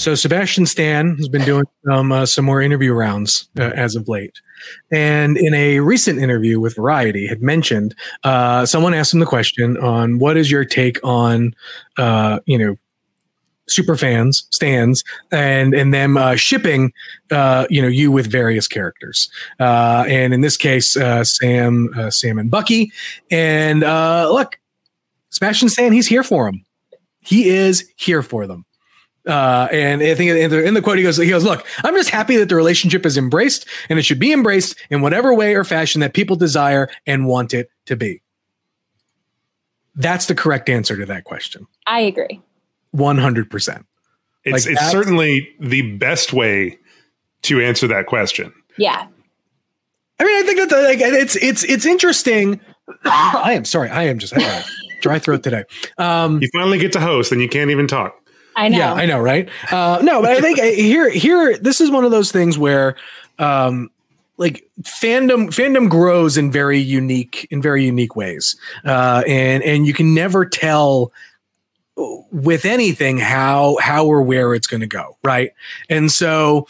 [0.00, 4.08] So Sebastian Stan has been doing um, uh, some more interview rounds uh, as of
[4.08, 4.40] late,
[4.90, 9.76] and in a recent interview with Variety, had mentioned uh, someone asked him the question
[9.76, 11.54] on what is your take on,
[11.98, 12.76] uh, you know,
[13.68, 16.94] super fans, stands, and and them uh, shipping,
[17.30, 22.90] uh, you know, you with various characters, and in this case, Sam, Sam and Bucky,
[23.30, 24.58] and look,
[25.28, 26.64] Sebastian Stan, he's here for them.
[27.20, 28.64] He is here for them.
[29.26, 31.94] Uh, and I think in the, in the, quote he goes, he goes, look, I'm
[31.94, 35.54] just happy that the relationship is embraced, and it should be embraced in whatever way
[35.54, 38.22] or fashion that people desire and want it to be.
[39.94, 41.66] That's the correct answer to that question.
[41.86, 42.40] I agree.
[42.92, 43.86] One hundred percent.
[44.44, 46.78] It's like it's certainly the best way
[47.42, 48.52] to answer that question.
[48.78, 49.06] Yeah.
[50.18, 52.60] I mean, I think that like it's it's it's interesting.
[53.04, 53.90] I am sorry.
[53.90, 54.64] I am just I
[55.00, 55.64] dry throat today.
[55.98, 58.19] Um, you finally get to host, and you can't even talk.
[58.60, 58.76] I know.
[58.76, 59.48] Yeah, I know, right?
[59.72, 62.94] Uh, no, but I think uh, here, here, this is one of those things where,
[63.38, 63.90] um,
[64.36, 69.94] like fandom, fandom grows in very unique, in very unique ways, uh, and and you
[69.94, 71.10] can never tell
[72.30, 75.52] with anything how how or where it's going to go, right?
[75.88, 76.66] And so,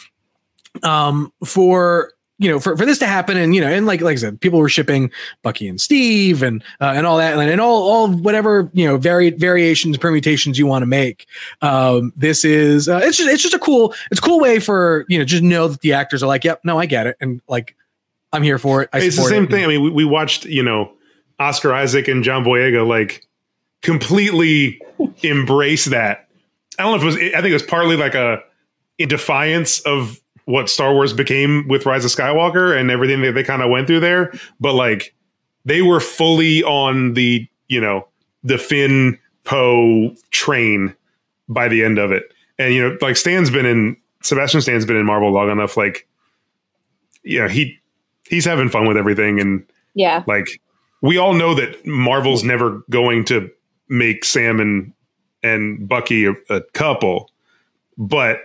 [0.85, 4.14] um, for you know, for, for this to happen, and you know, and like like
[4.14, 5.11] I said, people were shipping
[5.42, 8.96] Bucky and Steve, and uh, and all that, and, and all all whatever you know,
[8.96, 11.26] vari- variations, permutations you want to make.
[11.61, 15.05] Um, this is uh, it's just it's just a cool it's a cool way for
[15.11, 17.42] you know just know that the actors are like, yep, no, I get it, and
[17.46, 17.76] like
[18.33, 18.88] I'm here for it.
[18.94, 19.50] I it's the same it.
[19.50, 19.62] thing.
[19.62, 20.92] I mean, we, we watched you know
[21.38, 23.26] Oscar Isaac and John Boyega like
[23.83, 24.81] completely
[25.22, 26.26] embrace that.
[26.79, 27.16] I don't know if it was.
[27.16, 28.42] I think it was partly like a
[28.96, 30.18] in defiance of
[30.51, 33.87] what Star Wars became with Rise of Skywalker and everything that they kind of went
[33.87, 34.33] through there.
[34.59, 35.15] But like
[35.65, 38.07] they were fully on the, you know,
[38.43, 40.95] the Finn Poe train
[41.49, 42.33] by the end of it.
[42.59, 45.77] And, you know, like Stan's been in, Sebastian Stan's been in Marvel long enough.
[45.77, 46.07] Like,
[47.23, 47.79] you know, he,
[48.29, 49.41] he's having fun with everything.
[49.41, 50.47] And yeah, like
[51.01, 53.51] we all know that Marvel's never going to
[53.89, 54.93] make Sam and,
[55.43, 57.31] and Bucky a, a couple,
[57.97, 58.43] but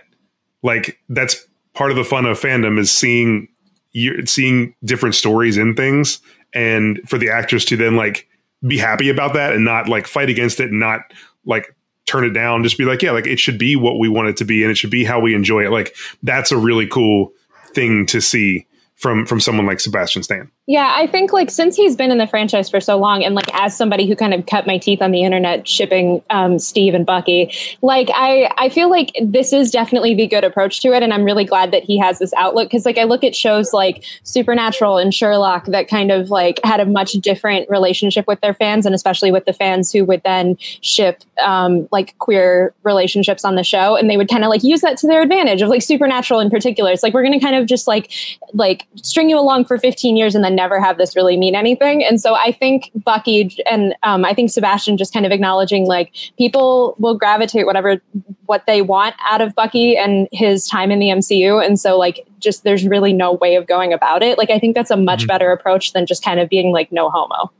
[0.62, 3.48] like that's part of the fun of fandom is seeing
[3.92, 6.20] you seeing different stories in things
[6.52, 8.28] and for the actors to then like
[8.66, 11.00] be happy about that and not like fight against it and not
[11.44, 11.74] like
[12.06, 14.36] turn it down just be like yeah like it should be what we want it
[14.36, 17.32] to be and it should be how we enjoy it like that's a really cool
[17.76, 20.50] thing to see from from someone like Sebastian Stan.
[20.68, 23.48] Yeah, I think like since he's been in the franchise for so long, and like
[23.54, 27.06] as somebody who kind of cut my teeth on the internet shipping um, Steve and
[27.06, 27.52] Bucky,
[27.82, 31.22] like I I feel like this is definitely the good approach to it, and I'm
[31.22, 34.98] really glad that he has this outlook because like I look at shows like Supernatural
[34.98, 38.94] and Sherlock that kind of like had a much different relationship with their fans, and
[38.94, 43.94] especially with the fans who would then ship um, like queer relationships on the show,
[43.94, 46.50] and they would kind of like use that to their advantage of like Supernatural in
[46.50, 46.90] particular.
[46.90, 48.10] It's like we're to kind of just like
[48.52, 52.02] like string you along for 15 years and then never have this really mean anything.
[52.04, 56.12] And so I think Bucky and um, I think Sebastian just kind of acknowledging like
[56.36, 58.00] people will gravitate whatever
[58.46, 61.64] what they want out of Bucky and his time in the MCU.
[61.64, 64.38] And so like just there's really no way of going about it.
[64.38, 65.28] Like I think that's a much mm-hmm.
[65.28, 67.52] better approach than just kind of being like no homo.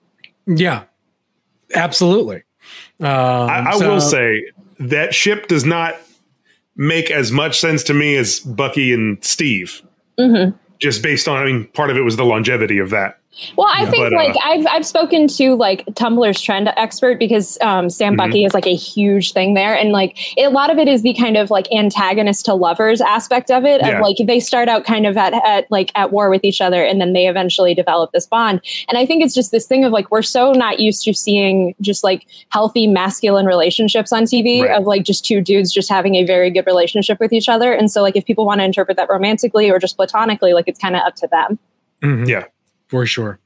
[0.46, 0.84] Yeah,
[1.74, 2.42] absolutely.
[3.00, 5.96] Um, I, I so- will say that ship does not
[6.76, 9.82] make as much sense to me as Bucky and Steve.
[10.18, 13.18] Mm-hmm just based on, I mean, part of it was the longevity of that.
[13.56, 17.58] Well, I think but, like uh, I've I've spoken to like Tumblr's trend expert because
[17.60, 18.16] um, Sam mm-hmm.
[18.16, 21.14] Bucky is like a huge thing there, and like a lot of it is the
[21.14, 23.80] kind of like antagonist to lovers aspect of it.
[23.80, 23.96] Yeah.
[23.96, 26.82] Of like they start out kind of at, at like at war with each other,
[26.82, 28.62] and then they eventually develop this bond.
[28.88, 31.74] And I think it's just this thing of like we're so not used to seeing
[31.80, 34.78] just like healthy masculine relationships on TV right.
[34.78, 37.72] of like just two dudes just having a very good relationship with each other.
[37.72, 40.78] And so like if people want to interpret that romantically or just platonically, like it's
[40.78, 41.58] kind of up to them.
[42.02, 42.24] Mm-hmm.
[42.24, 42.44] Yeah
[42.88, 43.38] for sure.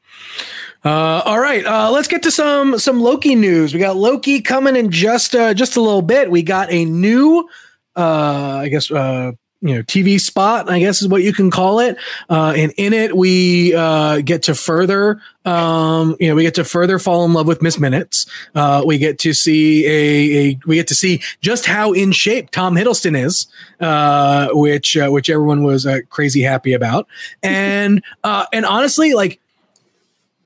[0.85, 3.75] Uh, all right, uh, let's get to some some Loki news.
[3.75, 6.31] We got Loki coming in just uh, just a little bit.
[6.31, 7.49] We got a new,
[7.97, 11.81] uh, I guess, uh, you know TV spot, I guess is what you can call
[11.81, 11.97] it.
[12.29, 16.65] Uh, and in it, we uh, get to further, um, you know, we get to
[16.65, 18.27] further fall in love with Miss Minutes.
[18.55, 22.51] Uh, we get to see a, a, we get to see just how in shape
[22.51, 23.49] Tom Hiddleston is,
[23.81, 27.07] uh, which uh, which everyone was uh, crazy happy about.
[27.43, 29.41] And and honestly, like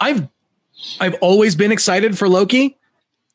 [0.01, 0.27] I've
[1.01, 2.77] I've always been excited for Loki.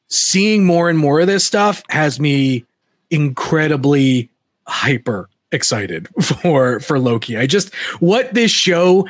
[0.07, 2.65] Seeing more and more of this stuff has me
[3.11, 4.29] incredibly
[4.65, 7.37] hyper excited for for Loki.
[7.37, 9.07] I just what this show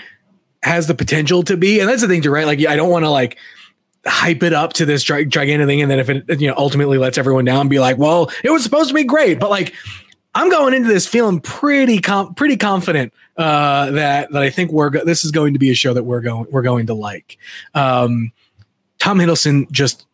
[0.63, 2.45] has the potential to be, and that's the thing to right.
[2.45, 3.37] Like, I don't want to like
[4.05, 7.17] hype it up to this gigantic thing, and then if it you know ultimately lets
[7.17, 9.73] everyone down, be like, well, it was supposed to be great, but like.
[10.35, 14.91] I'm going into this feeling pretty com- pretty confident uh, that that I think we're
[14.91, 17.39] go- this is going to be a show that we're going we're going to like.
[17.73, 18.31] Um,
[18.99, 20.05] Tom Hiddleston just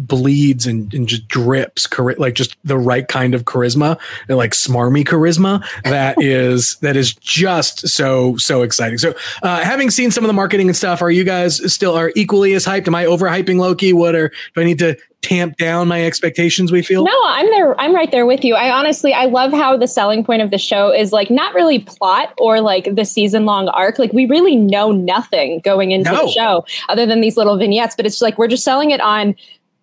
[0.00, 5.04] bleeds and, and just drips like just the right kind of charisma and like smarmy
[5.04, 8.98] charisma that is that is just so so exciting.
[8.98, 12.12] So uh having seen some of the marketing and stuff are you guys still are
[12.14, 12.86] equally as hyped?
[12.86, 13.92] Am i overhyping loki?
[13.92, 17.04] What are do i need to tamp down my expectations we feel?
[17.04, 18.54] No i'm there i'm right there with you.
[18.54, 21.80] I honestly i love how the selling point of the show is like not really
[21.80, 23.98] plot or like the season long arc.
[23.98, 26.26] Like we really know nothing going into no.
[26.26, 29.34] the show other than these little vignettes but it's like we're just selling it on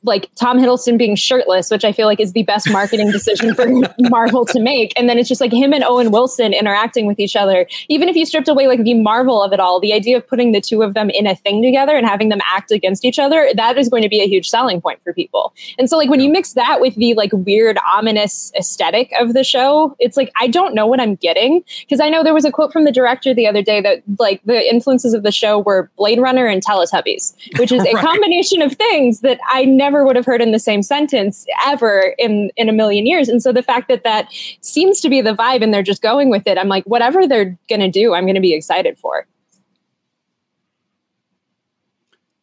[0.04, 3.68] like Tom Hiddleston being shirtless, which I feel like is the best marketing decision for
[4.10, 4.94] Marvel to make.
[4.98, 7.68] And then it's just like him and Owen Wilson interacting with each other.
[7.88, 10.52] Even if you stripped away like the Marvel of it all, the idea of putting
[10.52, 13.50] the two of them in a thing together and having them act against each other,
[13.56, 15.54] that is going to be a huge selling point for people.
[15.80, 19.44] And so like when you mix that with the like weird ominous aesthetic of the
[19.44, 22.52] show, it's like I don't know what I'm getting because I know there was a
[22.52, 25.90] quote from the director the other day that like the influences of the show were
[25.98, 28.04] Blade Runner and Teletubbies, which is a right.
[28.04, 32.16] combination of things that I never never would have heard in the same sentence ever
[32.18, 33.30] in in a million years.
[33.30, 34.28] And so the fact that that
[34.62, 37.58] seems to be the vibe and they're just going with it, I'm like, whatever they're
[37.70, 39.28] going to do, I'm going to be excited for.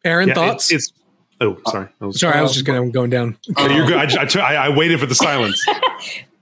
[0.03, 0.71] Aaron, yeah, thoughts?
[0.71, 0.99] It's, it's
[1.41, 1.87] oh, sorry.
[1.99, 3.37] I was, sorry, I was just going going down.
[3.57, 3.97] Oh, you're good.
[3.97, 5.63] I, I, t- I, I waited for the silence.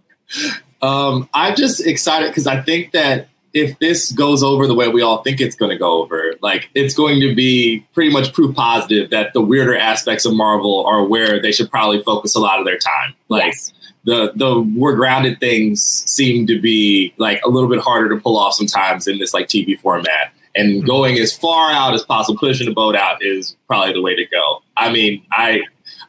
[0.82, 5.02] um, I'm just excited because I think that if this goes over the way we
[5.02, 8.56] all think it's going to go over, like it's going to be pretty much proof
[8.56, 12.60] positive that the weirder aspects of Marvel are where they should probably focus a lot
[12.60, 13.16] of their time.
[13.28, 13.74] Like yes.
[14.04, 18.38] the the more grounded things seem to be like a little bit harder to pull
[18.38, 20.32] off sometimes in this like TV format.
[20.56, 20.88] And mm-hmm.
[20.88, 24.26] going as far out as possible, pushing the boat out is probably the way to
[24.26, 24.62] go.
[24.78, 25.62] I mean, I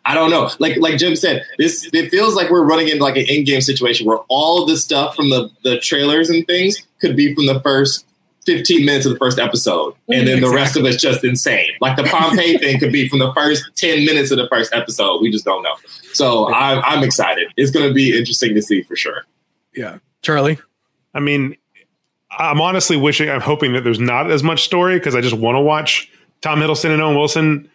[0.07, 0.51] I don't know.
[0.59, 4.07] Like like Jim said, this it feels like we're running into like an Endgame situation
[4.07, 7.61] where all of the stuff from the the trailers and things could be from the
[7.61, 8.07] first
[8.47, 9.93] 15 minutes of the first episode.
[9.93, 10.13] Mm-hmm.
[10.13, 11.71] And then the rest of it's just insane.
[11.81, 15.21] Like the Pompeii thing could be from the first 10 minutes of the first episode.
[15.21, 15.75] We just don't know.
[16.13, 17.49] So I'm, I'm excited.
[17.57, 19.25] It's going to be interesting to see for sure.
[19.75, 19.99] Yeah.
[20.23, 20.59] Charlie?
[21.15, 21.57] I mean,
[22.31, 25.57] I'm honestly wishing, I'm hoping that there's not as much story because I just want
[25.57, 26.11] to watch
[26.41, 27.71] Tom Hiddleston and Owen Wilson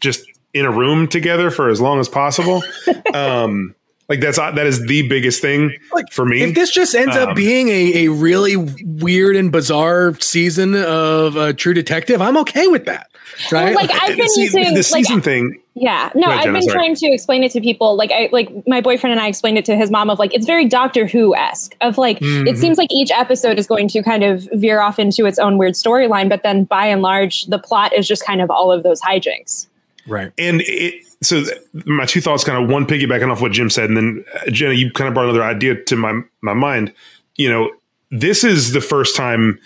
[0.00, 0.26] just
[0.58, 2.62] in a room together for as long as possible.
[3.14, 3.74] um,
[4.08, 6.42] like that's that is the biggest thing like, for me.
[6.42, 11.36] If this just ends um, up being a, a really weird and bizarre season of
[11.36, 13.10] uh, True Detective, I'm okay with that.
[13.50, 13.64] Right?
[13.64, 15.60] Well, like I've been See, using the season like, thing.
[15.74, 16.74] Yeah, no, ahead, I've been sorry.
[16.74, 17.96] trying to explain it to people.
[17.96, 20.46] Like I like my boyfriend and I explained it to his mom of like it's
[20.46, 22.46] very Doctor Who esque of like mm-hmm.
[22.46, 25.58] it seems like each episode is going to kind of veer off into its own
[25.58, 28.84] weird storyline, but then by and large the plot is just kind of all of
[28.84, 29.66] those hijinks.
[30.06, 30.32] Right.
[30.38, 33.90] And it, so th- my two thoughts kind of one piggybacking off what Jim said,
[33.90, 36.92] and then uh, Jenna, you kind of brought another idea to my my mind.
[37.36, 37.70] You know,
[38.10, 39.58] this is the first time,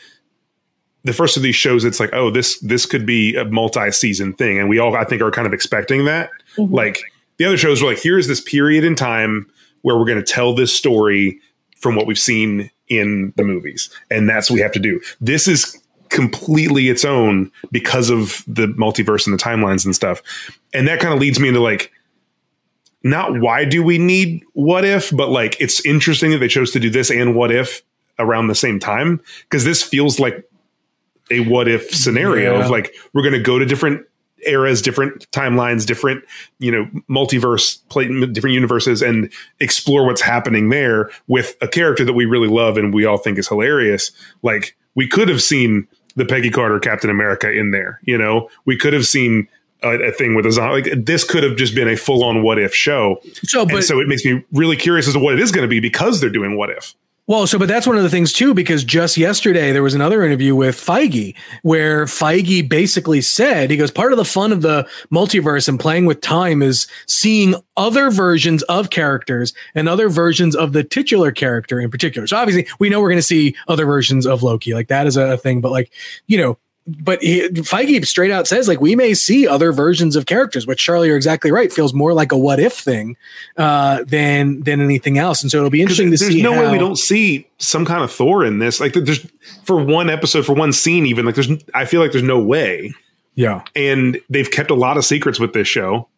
[1.05, 1.85] the first of these shows.
[1.85, 5.05] It's like, oh, this this could be a multi season thing, and we all I
[5.05, 6.31] think are kind of expecting that.
[6.57, 6.75] Mm-hmm.
[6.75, 7.03] Like
[7.37, 9.51] the other shows were like, here's this period in time
[9.83, 11.41] where we're going to tell this story
[11.79, 15.01] from what we've seen in the movies, and that's what we have to do.
[15.21, 15.80] This is
[16.11, 20.23] completely its own because of the multiverse and the timelines and stuff.
[20.75, 21.93] And that kind of leads me into like,
[23.03, 26.81] not why do we need what if, but like it's interesting that they chose to
[26.81, 27.83] do this and what if
[28.19, 30.47] around the same time because this feels like
[31.31, 32.65] a what if scenario yeah.
[32.65, 34.05] of like we're going to go to different
[34.47, 36.25] eras, different timelines, different
[36.59, 42.13] you know multiverse, play, different universes, and explore what's happening there with a character that
[42.13, 44.11] we really love and we all think is hilarious.
[44.43, 48.01] Like we could have seen the Peggy Carter Captain America in there.
[48.05, 49.49] You know, we could have seen
[49.83, 50.91] a, a thing with a zombie.
[50.91, 53.21] Like this could have just been a full on what if show.
[53.43, 55.65] So, but, and so it makes me really curious as to what it is going
[55.65, 56.95] to be because they're doing what if.
[57.31, 60.25] Well, so but that's one of the things too, because just yesterday there was another
[60.25, 64.85] interview with Feige where Feige basically said he goes, part of the fun of the
[65.15, 70.73] multiverse and playing with time is seeing other versions of characters and other versions of
[70.73, 72.27] the titular character in particular.
[72.27, 75.17] So obviously we know we're going to see other versions of Loki, like that is
[75.17, 75.61] a thing.
[75.61, 75.93] But like
[76.27, 76.59] you know,
[76.99, 80.83] but he, Feige straight out says like we may see other versions of characters, which
[80.83, 83.17] Charlie, you're exactly right, feels more like a what if thing
[83.57, 85.43] uh, than than anything else.
[85.43, 86.43] And so it'll be interesting to there's see.
[86.43, 88.81] There's no how, way we don't see some kind of Thor in this.
[88.81, 89.27] Like there's
[89.65, 91.51] for one episode, for one scene, even like there's.
[91.75, 92.93] I feel like there's no way.
[93.35, 96.09] Yeah, and they've kept a lot of secrets with this show.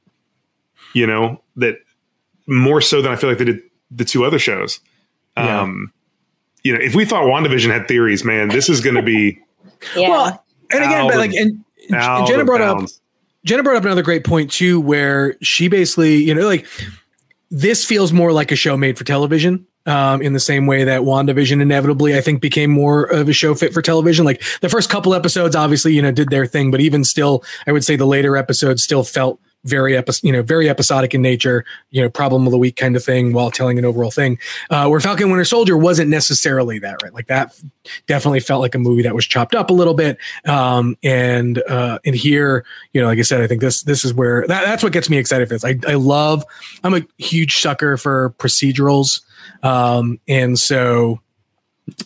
[0.94, 1.76] You know that
[2.46, 4.80] more so than I feel like they did the two other shows.
[5.36, 5.60] Yeah.
[5.60, 5.92] Um,
[6.62, 9.38] you know, if we thought WandaVision had theories, man, this is going to be.
[9.96, 10.08] yeah.
[10.08, 10.41] Well,
[10.72, 11.64] and again, but like, and,
[12.26, 12.88] Jenna brought up
[13.44, 16.66] Jenna brought up another great point too, where she basically, you know, like
[17.50, 19.66] this feels more like a show made for television.
[19.84, 23.52] Um, in the same way that WandaVision inevitably, I think, became more of a show
[23.56, 24.24] fit for television.
[24.24, 27.72] Like the first couple episodes, obviously, you know, did their thing, but even still, I
[27.72, 31.64] would say the later episodes still felt very epi- you know very episodic in nature
[31.90, 34.38] you know problem of the week kind of thing while telling an overall thing.
[34.70, 37.14] Uh, where falcon winter soldier wasn't necessarily that right?
[37.14, 37.58] Like that
[38.06, 40.18] definitely felt like a movie that was chopped up a little bit.
[40.46, 44.12] Um, and uh, and here you know like i said i think this this is
[44.12, 45.64] where that, that's what gets me excited for this.
[45.64, 46.44] I, I love
[46.84, 49.20] i'm a huge sucker for procedurals.
[49.62, 51.20] Um, and so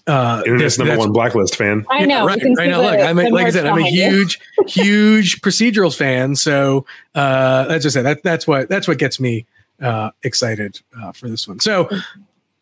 [0.07, 1.85] uh internet's number one blacklist fan.
[1.91, 5.41] I know right, right now look i'm a, like i said i'm a huge huge
[5.41, 9.47] procedurals fan so uh that's just it that, that's what that's what gets me
[9.83, 11.61] uh excited uh, for this one.
[11.61, 11.89] So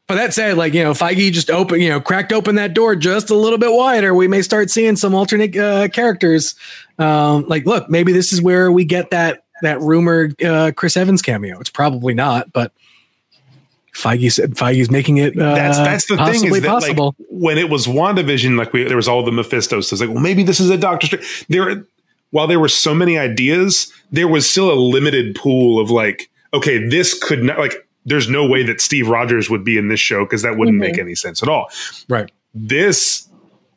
[0.06, 2.96] but that said like you know feige just open you know cracked open that door
[2.96, 6.54] just a little bit wider we may start seeing some alternate uh characters.
[6.98, 11.22] Um like look maybe this is where we get that that rumored uh chris evans
[11.22, 11.58] cameo.
[11.60, 12.72] It's probably not but
[13.94, 15.38] Feige said Feige's making it.
[15.38, 17.14] Uh, that's that's the thing is that possible.
[17.18, 19.84] like when it was WandaVision, like we, there was all the Mephistos.
[19.84, 21.46] So it's like, well, maybe this is a Doctor Strange.
[21.48, 21.84] There,
[22.30, 26.86] while there were so many ideas, there was still a limited pool of like, okay,
[26.86, 27.88] this could not like.
[28.06, 30.92] There's no way that Steve Rogers would be in this show because that wouldn't mm-hmm.
[30.92, 31.70] make any sense at all.
[32.06, 32.30] Right.
[32.52, 33.26] This,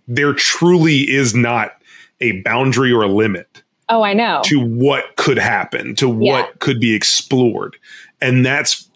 [0.05, 1.78] there truly is not
[2.20, 3.63] a boundary or a limit.
[3.88, 4.41] Oh, I know.
[4.45, 6.13] To what could happen, to yeah.
[6.13, 7.78] what could be explored.
[8.20, 8.87] And that's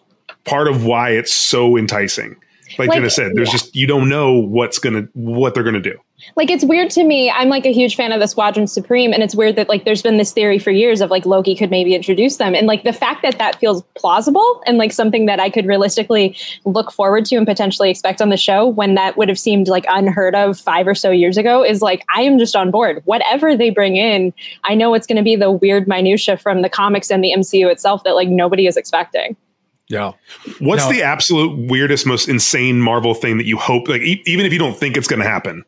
[0.45, 2.35] part of why it's so enticing.
[2.77, 3.53] Like, like Jenna said, there's yeah.
[3.53, 5.97] just you don't know what's gonna what they're gonna do.
[6.35, 7.31] Like it's weird to me.
[7.31, 10.01] I'm like a huge fan of the Squadron Supreme, and it's weird that like there's
[10.01, 12.93] been this theory for years of like Loki could maybe introduce them, and like the
[12.93, 16.35] fact that that feels plausible and like something that I could realistically
[16.65, 19.85] look forward to and potentially expect on the show when that would have seemed like
[19.89, 23.01] unheard of five or so years ago is like I am just on board.
[23.05, 24.33] Whatever they bring in,
[24.63, 27.69] I know it's going to be the weird minutia from the comics and the MCU
[27.71, 29.35] itself that like nobody is expecting.
[29.91, 30.13] Yeah.
[30.59, 30.91] What's no.
[30.91, 34.59] the absolute weirdest, most insane Marvel thing that you hope, like, e- even if you
[34.59, 35.65] don't think it's going to happen,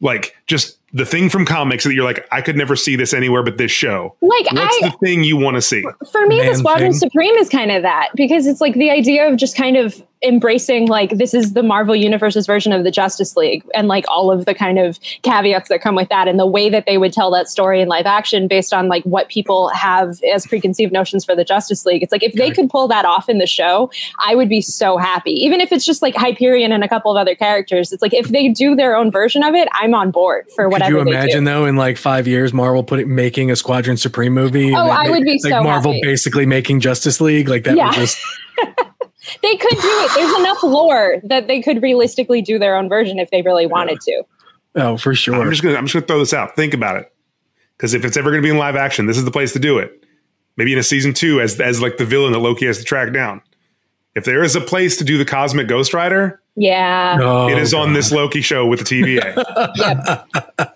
[0.00, 3.42] like just the thing from comics that you're like, I could never see this anywhere
[3.42, 4.16] but this show.
[4.20, 5.84] Like, what's I, the thing you want to see?
[6.10, 6.98] For me, Man the Squadron thing.
[6.98, 10.86] Supreme is kind of that because it's like the idea of just kind of embracing
[10.86, 14.44] like this is the Marvel Universe's version of the Justice League and like all of
[14.44, 17.30] the kind of caveats that come with that and the way that they would tell
[17.30, 21.34] that story in live action based on like what people have as preconceived notions for
[21.34, 22.02] the Justice League.
[22.02, 23.90] It's like if they could pull that off in the show,
[24.22, 25.32] I would be so happy.
[25.32, 27.92] Even if it's just like Hyperion and a couple of other characters.
[27.92, 30.79] It's like if they do their own version of it, I'm on board for whatever.
[30.80, 34.74] Could you imagine though in like five years Marvel putting making a Squadron Supreme movie?
[34.74, 36.02] Oh, I would be like so Marvel happy.
[36.02, 37.86] basically making Justice League like that yeah.
[37.86, 38.18] would just
[39.42, 40.10] they could do it.
[40.14, 43.98] There's enough lore that they could realistically do their own version if they really wanted
[44.06, 44.16] yeah.
[44.18, 44.24] to.
[44.76, 45.34] Oh, for sure.
[45.34, 46.56] I'm just gonna I'm just gonna throw this out.
[46.56, 47.12] Think about it,
[47.76, 49.78] because if it's ever gonna be in live action, this is the place to do
[49.78, 50.04] it.
[50.56, 53.12] Maybe in a season two, as as like the villain that Loki has to track
[53.12, 53.42] down.
[54.14, 57.72] If there is a place to do the Cosmic Ghost Rider, yeah, oh, it is
[57.72, 57.88] God.
[57.88, 59.34] on this Loki show with the TVA.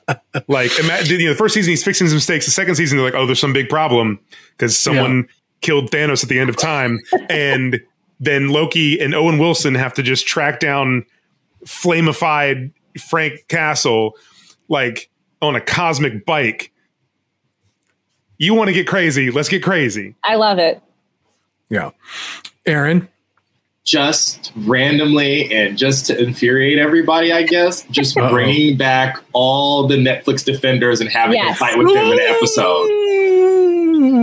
[0.48, 2.46] like, imagine you know, the first season he's fixing his mistakes.
[2.46, 4.18] The second season they're like, oh, there's some big problem
[4.50, 5.34] because someone yeah.
[5.60, 7.80] killed Thanos at the end of time, and
[8.20, 11.04] then Loki and Owen Wilson have to just track down
[11.66, 14.16] flamified Frank Castle
[14.68, 15.10] like
[15.42, 16.72] on a cosmic bike.
[18.38, 19.30] You want to get crazy?
[19.30, 20.14] Let's get crazy.
[20.24, 20.82] I love it.
[21.70, 21.90] Yeah.
[22.66, 23.08] Aaron?
[23.84, 28.30] Just randomly and just to infuriate everybody, I guess, just Uh-oh.
[28.30, 31.56] bringing back all the Netflix defenders and having yes.
[31.56, 32.88] a fight with them in an episode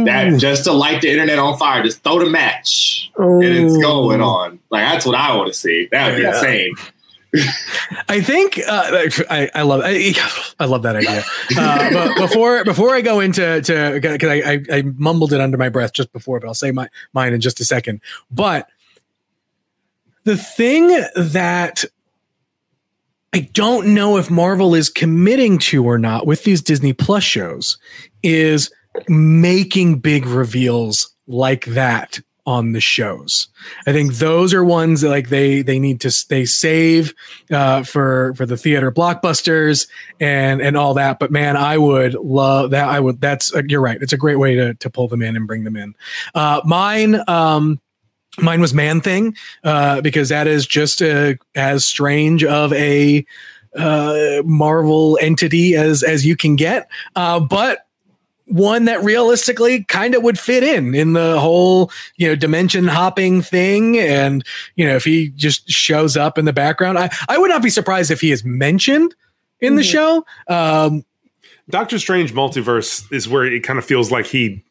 [0.05, 3.39] that just to light the internet on fire, just throw the match Ooh.
[3.39, 4.59] and it's going on.
[4.69, 5.87] Like that's what I want to see.
[5.91, 6.35] That would be yeah.
[6.35, 6.73] insane.
[8.09, 10.13] I think uh, I, I love I,
[10.59, 11.23] I love that idea.
[11.57, 15.57] Uh, but before before I go into to because I, I, I mumbled it under
[15.57, 18.01] my breath just before, but I'll say my mine in just a second.
[18.29, 18.67] But
[20.23, 21.83] the thing that
[23.33, 27.77] I don't know if Marvel is committing to or not with these Disney Plus shows
[28.23, 28.69] is
[29.07, 33.47] making big reveals like that on the shows.
[33.85, 37.13] I think those are ones that like they they need to they save
[37.51, 39.87] uh, for for the theater blockbusters
[40.19, 41.19] and and all that.
[41.19, 42.89] But man, I would love that.
[42.89, 43.21] I would.
[43.21, 44.01] That's uh, you're right.
[44.01, 45.95] It's a great way to to pull them in and bring them in.
[46.33, 47.21] Uh, mine.
[47.29, 47.79] Um,
[48.39, 53.25] mine was Man Thing uh, because that is just a, as strange of a
[53.75, 56.89] uh, Marvel entity as as you can get.
[57.15, 57.85] Uh, but
[58.45, 63.41] one that realistically kind of would fit in in the whole you know dimension hopping
[63.41, 63.97] thing.
[63.97, 64.43] And
[64.75, 67.69] you know if he just shows up in the background i i would not be
[67.69, 69.15] surprised if he is mentioned
[69.59, 69.77] in mm-hmm.
[69.77, 70.25] the show.
[70.47, 71.05] Um
[71.69, 74.63] doctor strange multiverse is where it kind of feels like he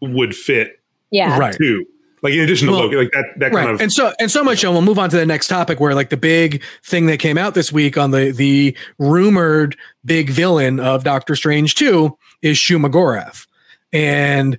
[0.00, 0.80] would fit
[1.10, 1.38] yeah.
[1.38, 1.56] Right.
[1.56, 1.86] too
[2.22, 3.64] like in addition to well, Loki, like that that right.
[3.64, 4.64] kind of and so and so much.
[4.64, 7.38] And we'll move on to the next topic, where like the big thing that came
[7.38, 13.46] out this week on the the rumored big villain of Doctor Strange two is Shuma-Gorath,
[13.92, 14.58] and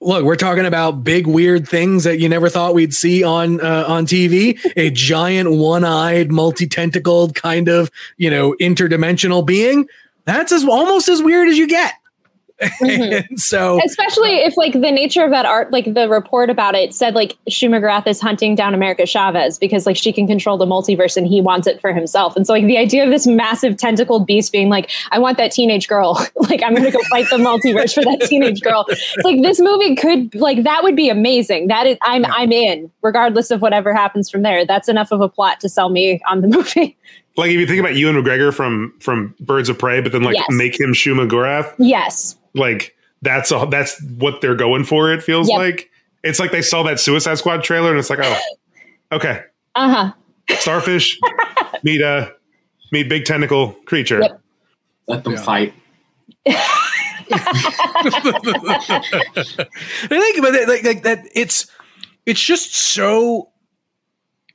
[0.00, 3.84] look, we're talking about big weird things that you never thought we'd see on uh,
[3.88, 4.58] on TV.
[4.76, 9.88] A giant one-eyed, multi-tentacled kind of you know interdimensional being.
[10.24, 11.94] That's as almost as weird as you get.
[12.60, 13.36] Mm-hmm.
[13.36, 17.14] so especially if like the nature of that art like the report about it said
[17.14, 21.26] like Shuma-Gorath is hunting down America Chavez because like she can control the multiverse and
[21.26, 22.34] he wants it for himself.
[22.34, 25.52] And so like the idea of this massive tentacled beast being like, I want that
[25.52, 26.14] teenage girl.
[26.36, 28.86] like I'm gonna go fight the multiverse for that teenage girl.
[28.88, 31.68] It's like this movie could like that would be amazing.
[31.68, 34.64] That is I'm I'm in, regardless of whatever happens from there.
[34.64, 36.95] That's enough of a plot to sell me on the movie
[37.36, 40.36] like if you think about Ewan McGregor from from Birds of Prey, but then like
[40.36, 40.46] yes.
[40.50, 41.74] make him Shuma-Gorath.
[41.78, 42.36] Yes.
[42.54, 45.12] Like that's a, that's what they're going for.
[45.12, 45.58] It feels yep.
[45.58, 45.90] like
[46.22, 48.38] it's like they saw that Suicide Squad trailer and it's like, oh,
[49.12, 49.42] okay,
[49.74, 50.12] uh huh,
[50.58, 51.18] starfish,
[51.82, 52.34] meet a
[52.92, 54.20] meet big tentacle creature.
[54.20, 54.40] Yep.
[55.08, 55.42] Let them yeah.
[55.42, 55.74] fight.
[57.32, 58.08] I
[60.08, 61.66] think, but like, like that, it's
[62.24, 63.50] it's just so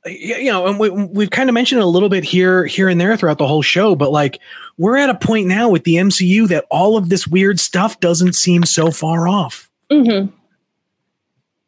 [0.06, 3.00] you know, and we, we've kind of mentioned it a little bit here, here and
[3.00, 4.40] there throughout the whole show, but like
[4.76, 8.32] we're at a point now with the MCU that all of this weird stuff doesn't
[8.34, 9.70] seem so far off.
[9.90, 10.34] Mm-hmm.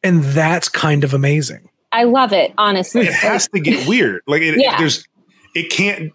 [0.03, 1.69] And that's kind of amazing.
[1.93, 3.03] I love it, honestly.
[3.03, 4.23] It has to get weird.
[4.27, 4.79] Like it, yeah.
[4.79, 5.07] there's,
[5.55, 6.13] it can't,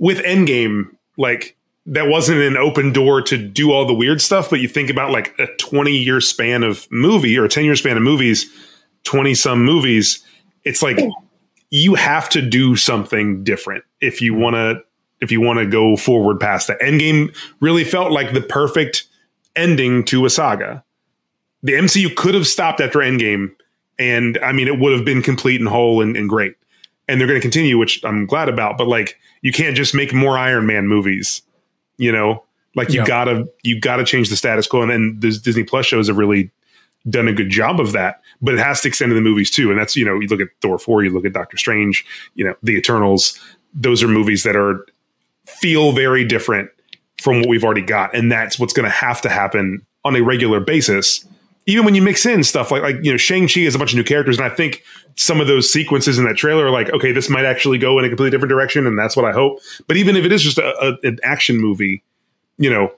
[0.00, 4.58] with Endgame, like that wasn't an open door to do all the weird stuff, but
[4.58, 7.96] you think about like a 20 year span of movie or a 10 year span
[7.96, 8.50] of movies,
[9.04, 10.24] 20 some movies
[10.64, 10.98] it's like
[11.70, 14.82] you have to do something different if you want to
[15.20, 16.80] if you want to go forward past that.
[16.80, 19.04] Endgame really felt like the perfect
[19.56, 20.84] ending to a saga.
[21.62, 23.50] The MCU could have stopped after Endgame,
[23.98, 26.54] and I mean, it would have been complete and whole and, and great.
[27.08, 28.78] And they're going to continue, which I'm glad about.
[28.78, 31.42] But like, you can't just make more Iron Man movies,
[31.96, 32.44] you know.
[32.76, 36.06] Like you gotta you gotta change the status quo, and then the Disney Plus shows
[36.06, 36.52] have really
[37.08, 39.70] done a good job of that but it has to extend to the movies too.
[39.70, 42.44] And that's, you know, you look at Thor 4, you look at Doctor Strange, you
[42.44, 43.38] know, The Eternals,
[43.74, 44.86] those are movies that are
[45.46, 46.70] feel very different
[47.20, 48.14] from what we've already got.
[48.14, 51.26] And that's what's going to have to happen on a regular basis.
[51.66, 53.96] Even when you mix in stuff like, like, you know, Shang-Chi has a bunch of
[53.96, 54.38] new characters.
[54.38, 54.84] And I think
[55.16, 58.04] some of those sequences in that trailer are like, okay, this might actually go in
[58.04, 58.86] a completely different direction.
[58.86, 59.58] And that's what I hope.
[59.86, 62.02] But even if it is just a, a, an action movie,
[62.56, 62.92] you know,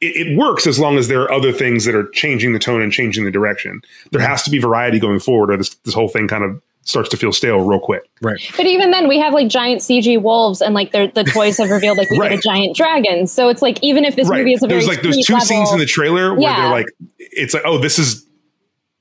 [0.00, 2.80] it, it, works as long as there are other things that are changing the tone
[2.80, 3.82] and changing the direction.
[4.12, 7.08] There has to be variety going forward, or this this whole thing kind of starts
[7.10, 8.08] to feel stale real quick.
[8.20, 8.40] Right.
[8.56, 11.98] But even then, we have like giant CG wolves, and like the toys have revealed
[11.98, 12.30] like we right.
[12.30, 13.26] get a giant dragon.
[13.26, 14.38] So it's like even if this right.
[14.38, 16.62] movie is a there's very like there's two level, scenes in the trailer where yeah.
[16.62, 16.86] they're like,
[17.18, 18.26] it's like, oh, this is.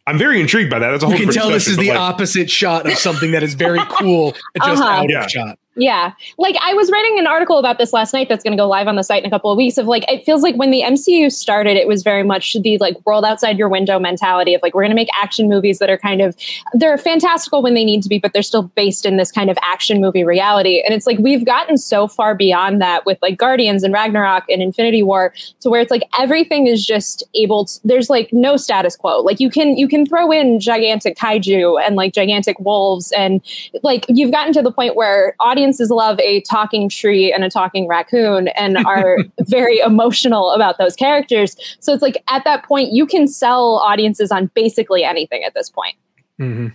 [0.08, 0.90] I'm very intrigued by that.
[0.90, 1.16] That's a whole.
[1.16, 4.32] You can tell this is the like, opposite shot of something that is very cool,
[4.32, 4.84] just uh-huh.
[4.84, 5.26] out yeah.
[5.26, 5.60] of shot.
[5.80, 6.14] Yeah.
[6.38, 8.88] Like I was writing an article about this last night that's going to go live
[8.88, 10.82] on the site in a couple of weeks of like it feels like when the
[10.82, 14.74] MCU started it was very much the like world outside your window mentality of like
[14.74, 16.36] we're going to make action movies that are kind of
[16.74, 19.58] they're fantastical when they need to be but they're still based in this kind of
[19.62, 23.84] action movie reality and it's like we've gotten so far beyond that with like Guardians
[23.84, 28.10] and Ragnarok and Infinity War to where it's like everything is just able to there's
[28.10, 29.22] like no status quo.
[29.22, 33.42] Like you can you can throw in gigantic kaiju and like gigantic wolves and
[33.84, 37.50] like you've gotten to the point where audience audiences love a talking tree and a
[37.50, 41.56] talking raccoon and are very emotional about those characters.
[41.80, 45.70] So it's like at that point, you can sell audiences on basically anything at this
[45.70, 45.96] point.
[46.40, 46.68] Mm-hmm.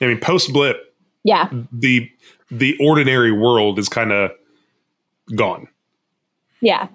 [0.00, 2.10] I mean, post blip, yeah, the
[2.50, 4.30] the ordinary world is kind of
[5.34, 5.68] gone.
[6.62, 6.88] Yeah.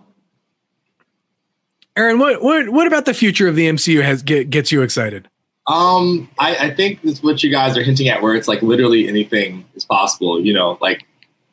[1.95, 5.29] Aaron, what, what what about the future of the MCU has get, gets you excited?
[5.67, 9.07] Um, I, I think it's what you guys are hinting at, where it's like literally
[9.07, 10.39] anything is possible.
[10.39, 11.05] You know, like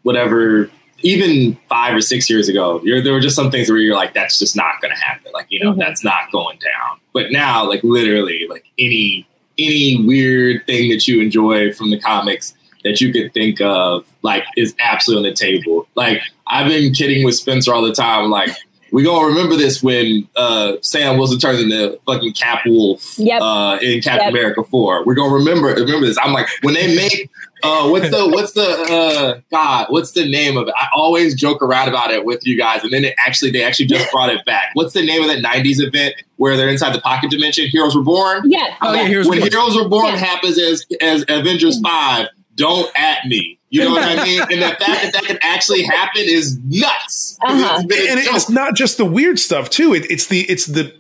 [0.03, 0.71] whatever
[1.05, 4.39] even five or six years ago, there were just some things where you're like, that's
[4.39, 5.33] just not going to happen.
[5.33, 5.81] Like, you know, mm-hmm.
[5.81, 7.01] that's not going down.
[7.13, 9.27] But now, like, literally, like any
[9.59, 14.45] any weird thing that you enjoy from the comics that you could think of, like,
[14.57, 15.87] is absolutely on the table.
[15.95, 18.31] Like, I've been kidding with Spencer all the time.
[18.31, 18.51] Like,
[18.93, 23.40] we gonna remember this when uh, Sam Wilson turns into fucking Cap Wolf yep.
[23.40, 24.34] uh, in Captain yep.
[24.34, 25.05] America Four.
[25.05, 26.18] We're gonna remember remember this.
[26.18, 27.30] I'm like, when they make
[27.62, 29.86] uh, what's the what's the uh, God?
[29.88, 30.74] What's the name of it?
[30.76, 33.86] I always joke around about it with you guys, and then it actually they actually
[33.86, 34.70] just brought it back.
[34.74, 37.68] What's the name of that '90s event where they're inside the pocket dimension?
[37.68, 38.51] Heroes Reborn.
[38.51, 38.76] Yeah.
[38.82, 39.07] Oh yeah.
[39.07, 40.16] Heroes when Heroes Reborn yeah.
[40.16, 42.26] happens as as Avengers Five,
[42.57, 43.59] don't at me.
[43.70, 44.43] You know what I mean?
[44.43, 47.32] And the fact that that can actually happen is nuts.
[47.45, 47.78] Uh-huh.
[47.78, 49.95] and it's not just the weird stuff too.
[49.95, 50.95] It, it's the it's the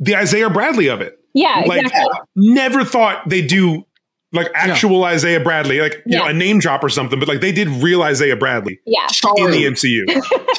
[0.00, 1.18] the Isaiah Bradley of it.
[1.34, 2.18] Yeah, like, exactly.
[2.36, 3.84] Never thought they do
[4.32, 5.06] like actual yeah.
[5.06, 6.18] Isaiah Bradley, like you yeah.
[6.18, 9.64] know, a name drop or something, but like they did real Isaiah Bradley, yeah, Charlie.
[9.64, 10.04] in the MCU.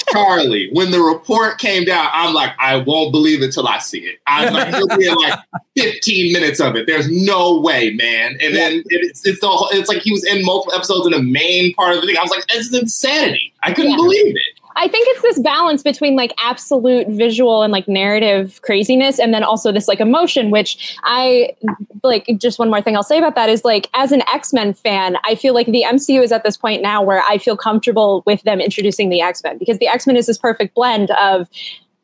[0.11, 3.99] Charlie, when the report came down, I'm like, I won't believe it till I see
[3.99, 4.19] it.
[4.25, 5.39] I'm like, you'll be in like
[5.77, 6.87] 15 minutes of it.
[6.87, 8.37] There's no way, man.
[8.41, 11.21] And then it's it's the whole, it's like he was in multiple episodes in the
[11.21, 12.17] main part of the thing.
[12.17, 13.53] I was like, this is insanity.
[13.61, 14.41] I couldn't believe it.
[14.79, 19.43] I think it's this balance between like absolute visual and like narrative craziness and then
[19.43, 21.53] also this like emotion, which I
[22.01, 25.17] like just one more thing I'll say about that is like as an X-Men fan,
[25.25, 28.41] I feel like the MCU is at this point now where I feel comfortable with
[28.43, 31.49] them introducing the X-Men because the X-Men is this perfect blend of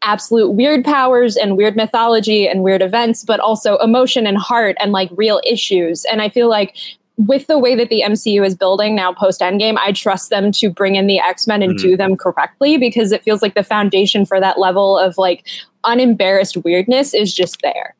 [0.01, 4.91] absolute weird powers and weird mythology and weird events, but also emotion and heart and
[4.91, 6.03] like real issues.
[6.11, 6.76] And I feel like
[7.18, 10.70] with the way that the MCU is building now post Endgame, I trust them to
[10.70, 11.88] bring in the X Men and mm-hmm.
[11.88, 15.45] do them correctly because it feels like the foundation for that level of like
[15.84, 17.95] unembarrassed weirdness is just there.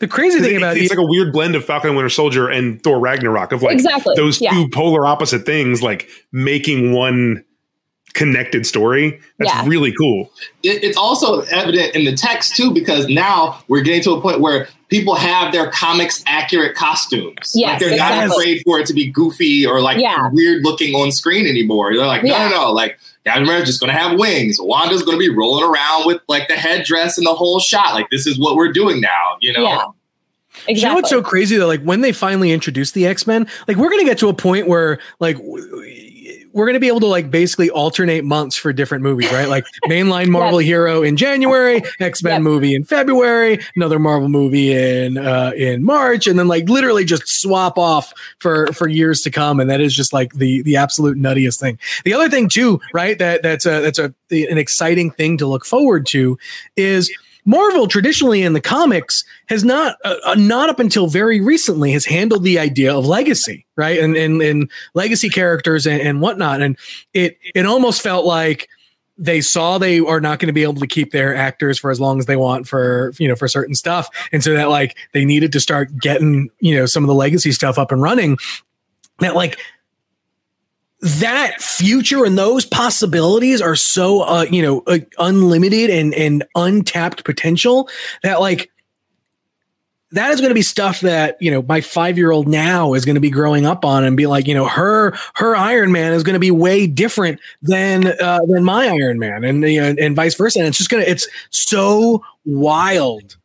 [0.00, 2.08] The crazy thing it, about it's it, like a weird blend of Falcon and Winter
[2.08, 4.14] Soldier and Thor Ragnarok of like exactly.
[4.16, 4.50] those yeah.
[4.50, 7.44] two polar opposite things, like making one
[8.14, 9.20] connected story.
[9.38, 9.66] That's yeah.
[9.66, 10.30] really cool.
[10.62, 14.40] It, it's also evident in the text too, because now we're getting to a point
[14.40, 17.52] where people have their comics accurate costumes.
[17.54, 18.28] Yes, like they're exactly.
[18.28, 20.28] not afraid for it to be goofy or like yeah.
[20.32, 21.94] weird looking on screen anymore.
[21.94, 22.48] They're like, no, yeah.
[22.48, 24.58] no, no, like Captain America's just going to have wings.
[24.60, 27.94] Wanda's going to be rolling around with like the headdress and the whole shot.
[27.94, 29.62] Like this is what we're doing now, you know?
[29.62, 29.84] Yeah.
[30.66, 30.74] Exactly.
[30.74, 31.68] You know what's so crazy though?
[31.68, 34.66] Like when they finally introduce the X Men, like we're gonna get to a point
[34.66, 35.38] where like
[36.52, 39.48] we're going to be able to like basically alternate months for different movies, right?
[39.48, 40.66] Like mainline Marvel yep.
[40.66, 42.42] hero in January, X Men yep.
[42.42, 47.28] movie in February, another Marvel movie in uh, in March, and then like literally just
[47.28, 49.60] swap off for for years to come.
[49.60, 51.78] And that is just like the the absolute nuttiest thing.
[52.04, 53.18] The other thing too, right?
[53.18, 56.38] That that's a that's a an exciting thing to look forward to
[56.76, 57.10] is
[57.44, 62.04] Marvel traditionally in the comics has not, uh, uh, not up until very recently, has
[62.04, 66.76] handled the idea of legacy, right, and and, and legacy characters and, and whatnot, and
[67.14, 68.68] it it almost felt like
[69.20, 72.00] they saw they are not going to be able to keep their actors for as
[72.00, 75.24] long as they want for you know for certain stuff, and so that like they
[75.24, 78.36] needed to start getting you know some of the legacy stuff up and running.
[79.18, 79.58] That like
[81.02, 87.24] that future and those possibilities are so uh, you know uh, unlimited and and untapped
[87.24, 87.88] potential
[88.22, 88.70] that like
[90.12, 93.04] that is going to be stuff that you know my five year old now is
[93.04, 96.12] going to be growing up on and be like you know her her Iron Man
[96.12, 99.94] is going to be way different than uh, than my Iron Man and you know,
[99.98, 103.36] and vice versa and it's just gonna it's so wild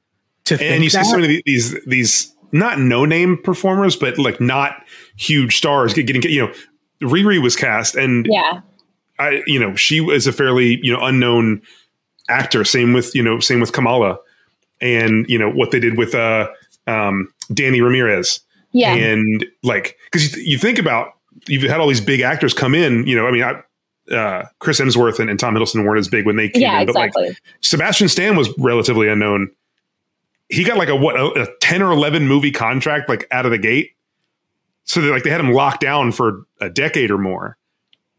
[0.45, 0.71] to think.
[0.71, 1.05] and you that.
[1.05, 4.83] see so many these these not no name performers but like not
[5.15, 6.53] huge stars getting you know
[7.01, 8.61] Riri was cast, and yeah,
[9.19, 11.61] I you know she was a fairly you know unknown
[12.29, 12.63] actor.
[12.63, 14.17] Same with you know same with Kamala,
[14.81, 16.49] and you know what they did with uh
[16.87, 18.39] um Danny Ramirez.
[18.71, 21.13] Yeah, and like because you, you think about
[21.47, 23.05] you've had all these big actors come in.
[23.07, 26.25] You know, I mean, I, uh, Chris Hemsworth and, and, Tom Hiddleston weren't as big
[26.25, 27.29] when they came yeah, in, but exactly.
[27.29, 29.51] like Sebastian Stan was relatively unknown.
[30.49, 33.51] He got like a what a, a ten or eleven movie contract like out of
[33.51, 33.94] the gate,
[34.85, 37.57] so they like they had him locked down for a decade or more.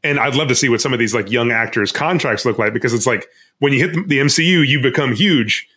[0.05, 2.73] And I'd love to see what some of these like young actors' contracts look like
[2.73, 3.27] because it's like
[3.59, 5.69] when you hit the MCU, you become huge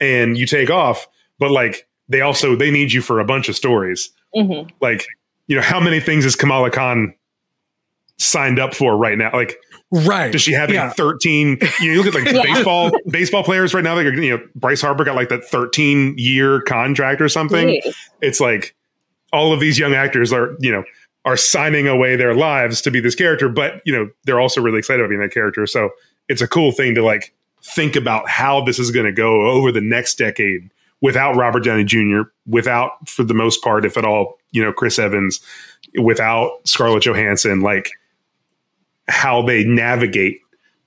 [0.00, 1.06] and you take off,
[1.38, 4.10] but like they also they need you for a bunch of stories.
[4.34, 4.68] Mm-hmm.
[4.80, 5.06] Like
[5.46, 7.14] you know, how many things is Kamala Khan
[8.18, 9.30] signed up for right now?
[9.32, 9.58] Like
[9.90, 10.30] Right.
[10.30, 10.90] Does she have yeah.
[10.90, 11.60] 13?
[11.80, 12.42] You look at like yeah.
[12.42, 13.94] baseball baseball players right now.
[13.94, 17.68] Like you know, Bryce Harper got like that 13 year contract or something.
[17.68, 17.94] Jeez.
[18.20, 18.74] It's like
[19.32, 20.84] all of these young actors are, you know,
[21.24, 24.78] are signing away their lives to be this character, but you know, they're also really
[24.78, 25.66] excited about being that character.
[25.66, 25.90] So
[26.28, 29.72] it's a cool thing to like think about how this is going to go over
[29.72, 30.70] the next decade
[31.00, 34.98] without Robert Downey Jr., without, for the most part, if at all, you know, Chris
[34.98, 35.40] Evans,
[36.00, 37.90] without Scarlett Johansson, like
[39.06, 40.40] how they navigate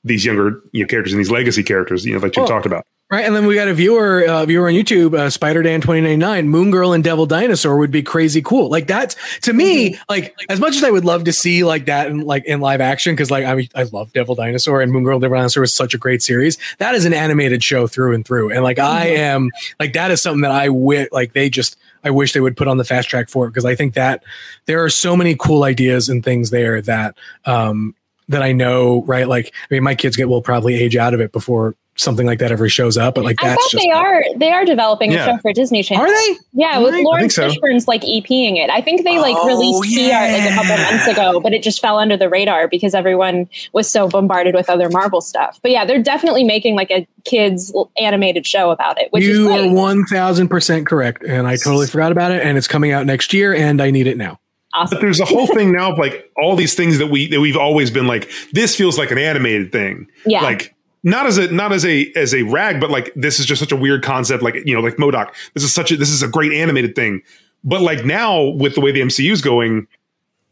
[0.03, 2.65] these younger you know, characters and these legacy characters, you know, like you oh, talked
[2.65, 2.85] about.
[3.11, 5.99] Right, and then we got a viewer, uh, viewer on YouTube, uh, Spider Dan twenty
[5.99, 6.47] ninety nine.
[6.47, 8.69] Moon Girl and Devil Dinosaur would be crazy cool.
[8.69, 12.07] Like that to me, like as much as I would love to see like that
[12.07, 15.03] in like in live action, because like I mean, I love Devil Dinosaur and Moon
[15.03, 16.57] Girl and Devil Dinosaur was such a great series.
[16.77, 19.21] That is an animated show through and through, and like I mm-hmm.
[19.21, 22.55] am like that is something that I wish like they just I wish they would
[22.55, 24.23] put on the fast track for it because I think that
[24.67, 27.93] there are so many cool ideas and things there that um
[28.29, 29.27] that I know, right?
[29.27, 32.39] Like, I mean, my kids get will probably age out of it before something like
[32.39, 33.15] that ever shows up.
[33.15, 35.25] But like I that's they are they are developing yeah.
[35.25, 36.05] a show for Disney Channel.
[36.05, 36.37] Are they?
[36.53, 37.03] Yeah, with right?
[37.03, 37.49] Laurence so.
[37.49, 38.69] Fishburne's like EPing it.
[38.69, 40.27] I think they like oh, released yeah.
[40.27, 43.49] PR like a couple months ago, but it just fell under the radar because everyone
[43.73, 45.59] was so bombarded with other Marvel stuff.
[45.61, 49.11] But yeah, they're definitely making like a kids animated show about it.
[49.11, 52.41] Which you are one thousand percent correct, and I totally forgot about it.
[52.43, 54.39] And it's coming out next year, and I need it now.
[54.73, 54.95] Awesome.
[54.95, 57.57] But there's a whole thing now of like all these things that we that we've
[57.57, 58.31] always been like.
[58.53, 60.07] This feels like an animated thing.
[60.25, 60.43] Yeah.
[60.43, 60.73] Like
[61.03, 63.71] not as a not as a as a rag, but like this is just such
[63.71, 64.43] a weird concept.
[64.43, 65.33] Like you know, like MODOK.
[65.53, 67.21] This is such a this is a great animated thing.
[67.63, 69.87] But like now with the way the MCU is going,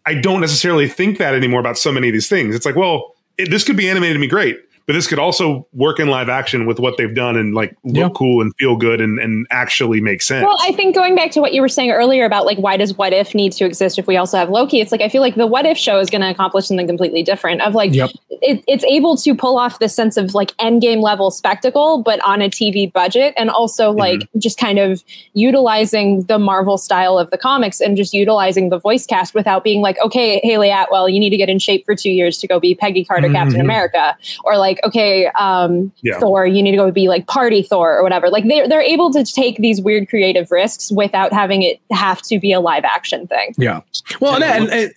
[0.06, 2.56] I don't necessarily think that anymore about so many of these things.
[2.56, 5.68] It's like, well, it, this could be animated to be great but this could also
[5.72, 8.10] work in live action with what they've done and like look yeah.
[8.16, 10.44] cool and feel good and, and actually make sense.
[10.44, 12.98] Well, I think going back to what you were saying earlier about like why does
[12.98, 14.82] What If need to exist if we also have Loki?
[14.82, 17.22] It's like I feel like the What If show is going to accomplish something completely
[17.22, 17.62] different.
[17.62, 18.10] Of like yep.
[18.42, 22.42] it, it's able to pull off this sense of like Endgame level spectacle, but on
[22.42, 24.00] a TV budget, and also mm-hmm.
[24.00, 24.40] like mm-hmm.
[24.40, 29.06] just kind of utilizing the Marvel style of the comics and just utilizing the voice
[29.06, 32.10] cast without being like, okay, Hayley Atwell, you need to get in shape for two
[32.10, 33.36] years to go be Peggy Carter, mm-hmm.
[33.36, 36.20] Captain America, or like like, okay, um, yeah.
[36.20, 38.30] Thor, you need to go be like party Thor or whatever.
[38.30, 42.40] Like they're they're able to take these weird creative risks without having it have to
[42.40, 43.54] be a live action thing.
[43.58, 43.82] Yeah.
[44.20, 44.94] Well, and, and, and,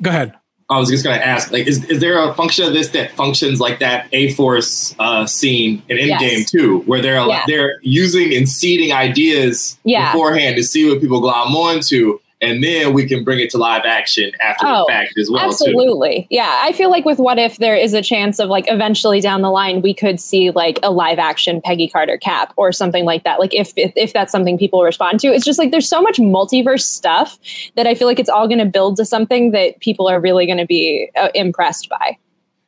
[0.00, 0.34] go ahead.
[0.70, 3.10] I was just going to ask, like, is, is there a function of this that
[3.10, 6.50] functions like that A Force uh, scene in Endgame yes.
[6.50, 7.44] too, where they're yeah.
[7.46, 10.12] they're using and seeding ideas yeah.
[10.12, 13.84] beforehand to see what people glom onto, and then we can bring it to live
[13.84, 15.40] action after oh, the fact as well.
[15.46, 16.22] Absolutely.
[16.22, 16.26] Too.
[16.30, 16.60] Yeah.
[16.62, 19.50] I feel like with What If there is a chance of like eventually down the
[19.50, 23.38] line we could see like a live action Peggy Carter cap or something like that.
[23.38, 25.28] Like if if, if that's something people respond to.
[25.28, 27.38] It's just like there's so much multiverse stuff
[27.76, 30.44] that I feel like it's all going to build to something that people are really
[30.44, 32.18] going to be uh, impressed by.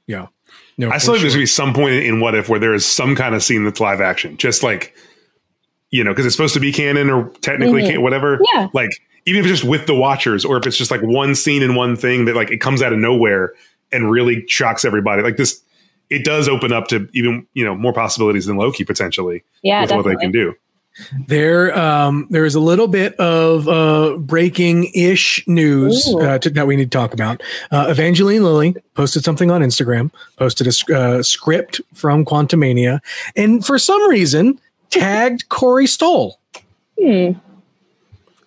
[0.06, 0.28] Yeah.
[0.78, 1.22] No, I still think sure.
[1.22, 3.42] there's going to be some point in What If where there is some kind of
[3.42, 4.36] scene that's live action.
[4.36, 4.94] Just like
[5.90, 7.92] you know, because it's supposed to be canon or technically mm-hmm.
[7.92, 8.40] can- whatever.
[8.52, 8.68] Yeah.
[8.72, 8.90] Like
[9.26, 11.76] even if it's just with the watchers or if it's just like one scene and
[11.76, 13.52] one thing that like it comes out of nowhere
[13.92, 15.62] and really shocks everybody like this
[16.10, 19.90] it does open up to even you know more possibilities than loki potentially yeah with
[19.90, 20.12] definitely.
[20.12, 20.54] what they can do.
[21.26, 26.68] There um there is a little bit of uh breaking ish news uh, to, that
[26.68, 27.42] we need to talk about.
[27.72, 33.00] Uh, evangeline lilly posted something on instagram posted a uh, script from quantumania
[33.34, 34.60] and for some reason
[34.90, 36.38] tagged corey stoll.
[37.02, 37.32] Hmm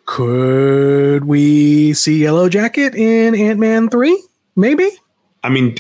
[0.08, 4.20] could we see Yellow Jacket in Ant Man three?
[4.56, 4.90] Maybe.
[5.44, 5.76] I mean,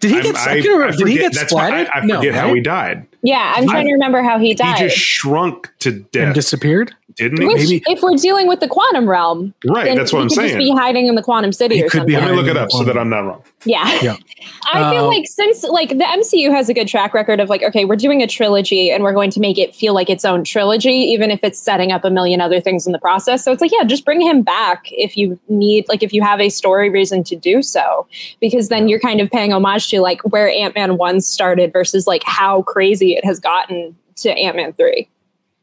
[0.00, 1.88] did he get I, I, I did he get splattered?
[1.94, 2.34] I, forget no, right?
[2.34, 3.06] how he died.
[3.22, 4.78] Yeah, I'm trying to remember how he died.
[4.78, 7.46] He just shrunk to death and disappeared didn't he?
[7.46, 7.82] Which, Maybe.
[7.86, 9.96] if we're dealing with the quantum realm, right?
[9.96, 10.50] That's what I'm saying.
[10.50, 12.14] Just be hiding in the quantum city he or something.
[12.14, 13.42] Let me look it up so that I'm not wrong.
[13.66, 14.16] Yeah, yeah.
[14.72, 17.62] I feel uh, like since like the MCU has a good track record of like,
[17.62, 20.44] okay, we're doing a trilogy and we're going to make it feel like its own
[20.44, 23.44] trilogy, even if it's setting up a million other things in the process.
[23.44, 26.40] So it's like, yeah, just bring him back if you need, like, if you have
[26.40, 28.06] a story reason to do so,
[28.40, 32.06] because then you're kind of paying homage to like where Ant Man one started versus
[32.06, 35.08] like how crazy it has gotten to Ant Man three.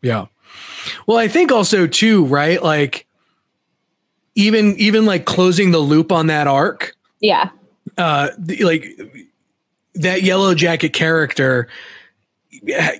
[0.01, 0.27] Yeah.
[1.07, 2.61] Well, I think also too, right?
[2.61, 3.07] Like
[4.35, 6.95] even even like closing the loop on that arc.
[7.19, 7.49] Yeah.
[7.97, 8.29] Uh
[8.61, 8.87] like
[9.95, 11.67] that yellow jacket character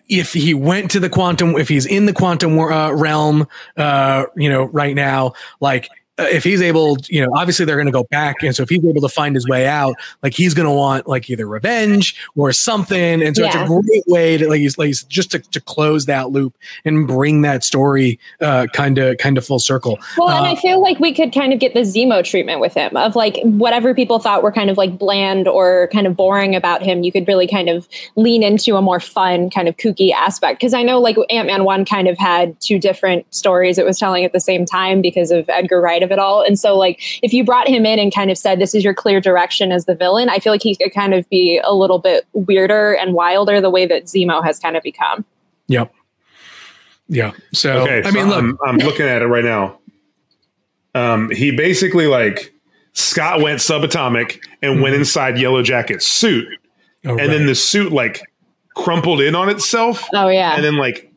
[0.09, 4.49] if he went to the quantum if he's in the quantum uh, realm uh you
[4.49, 8.35] know right now like if he's able, you know, obviously they're going to go back,
[8.43, 11.07] and so if he's able to find his way out, like he's going to want
[11.07, 13.47] like either revenge or something, and so yeah.
[13.47, 16.55] it's a great way to like, he's, like just to, to close that loop
[16.85, 19.97] and bring that story kind of kind of full circle.
[20.17, 22.75] Well, uh, and I feel like we could kind of get the Zemo treatment with
[22.75, 26.55] him of like whatever people thought were kind of like bland or kind of boring
[26.55, 30.11] about him, you could really kind of lean into a more fun kind of kooky
[30.11, 33.85] aspect because I know like Ant Man one kind of had two different stories it
[33.85, 36.41] was telling at the same time because of Edgar Wright of it all.
[36.41, 38.93] And so, like, if you brought him in and kind of said, this is your
[38.93, 41.99] clear direction as the villain, I feel like he could kind of be a little
[41.99, 45.25] bit weirder and wilder the way that Zemo has kind of become.
[45.67, 45.93] Yep.
[47.07, 47.31] Yeah.
[47.53, 49.79] So, okay, I so mean, look, I'm, I'm looking at it right now.
[50.95, 52.53] Um, he basically like
[52.93, 54.83] Scott went subatomic and mm-hmm.
[54.83, 56.47] went inside Yellow Jacket's suit,
[57.05, 57.27] oh, and right.
[57.27, 58.21] then the suit like
[58.75, 60.07] crumpled in on itself.
[60.13, 61.11] Oh yeah, and then like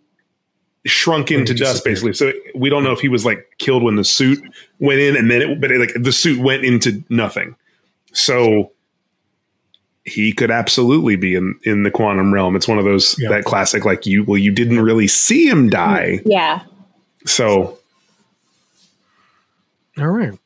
[0.86, 2.14] shrunk into dust basically.
[2.14, 4.42] So we don't know if he was like killed when the suit
[4.78, 7.56] went in, and then it, but it, like the suit went into nothing.
[8.12, 8.72] So
[10.04, 12.56] he could absolutely be in in the quantum realm.
[12.56, 16.20] It's one of those that classic like you well you didn't really see him die.
[16.24, 16.62] Yeah.
[17.26, 17.78] So
[19.98, 20.38] all right.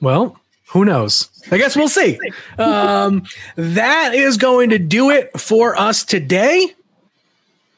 [0.00, 1.30] Well, who knows?
[1.50, 2.18] I guess we'll see.
[2.58, 3.24] Um,
[3.56, 6.74] that is going to do it for us today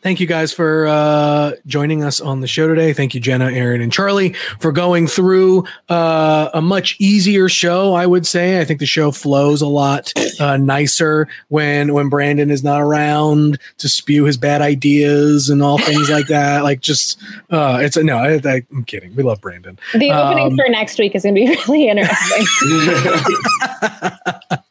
[0.09, 2.95] thank you guys for uh, joining us on the show today.
[2.95, 7.93] Thank you, Jenna, Aaron, and Charlie, for going through uh, a much easier show.
[7.93, 8.59] I would say.
[8.59, 13.59] I think the show flows a lot uh, nicer when when Brandon is not around
[13.77, 16.63] to spew his bad ideas and all things like that.
[16.63, 18.17] Like just uh, it's a no.
[18.17, 19.15] I, am kidding.
[19.15, 19.79] We love Brandon.
[19.93, 22.47] The opening um, for next week is going to be really interesting.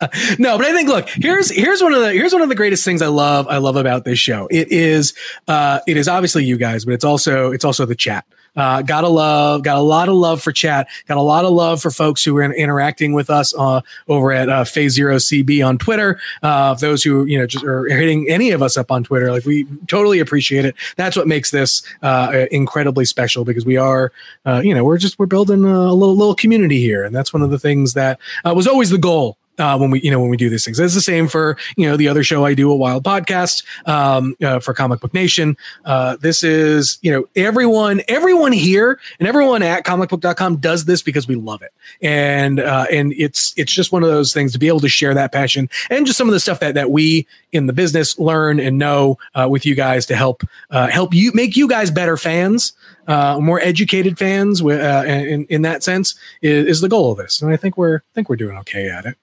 [0.39, 2.83] no, but I think look here's here's one of the here's one of the greatest
[2.83, 4.47] things I love I love about this show.
[4.49, 5.13] It is
[5.47, 8.25] uh, it is obviously you guys, but it's also it's also the chat.
[8.57, 10.87] Uh, gotta love, got a lot of love for chat.
[11.07, 14.31] Got a lot of love for folks who are in, interacting with us uh, over
[14.31, 16.19] at uh, Phase Zero CB on Twitter.
[16.41, 19.45] Uh, those who you know just are hitting any of us up on Twitter, like
[19.45, 20.75] we totally appreciate it.
[20.95, 24.11] That's what makes this uh, incredibly special because we are,
[24.45, 27.43] uh, you know, we're just we're building a little little community here, and that's one
[27.43, 30.37] of the things that was always the goal uh, when we you know when we
[30.37, 30.79] do these things.
[30.79, 34.35] It's the same for you know the other show I do, a Wild Podcast um,
[34.43, 35.57] uh, for Comic Book Nation.
[35.85, 41.27] Uh, this is you know everyone everyone here and everyone at comicbook.com does this because
[41.27, 44.67] we love it, and uh, and it's it's just one of those things to be
[44.67, 47.67] able to share that passion and just some of the stuff that that we in
[47.67, 51.55] the business learn and know uh, with you guys to help uh, help you make
[51.55, 52.73] you guys better fans.
[53.07, 57.49] Uh, more educated fans, in, in that sense, is, is the goal of this, and
[57.49, 59.17] I think we're I think we're doing okay at it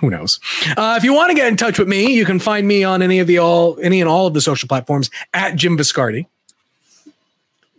[0.00, 0.40] who knows?
[0.76, 3.02] Uh, if you want to get in touch with me, you can find me on
[3.02, 6.26] any of the all any and all of the social platforms at Jim Viscardi.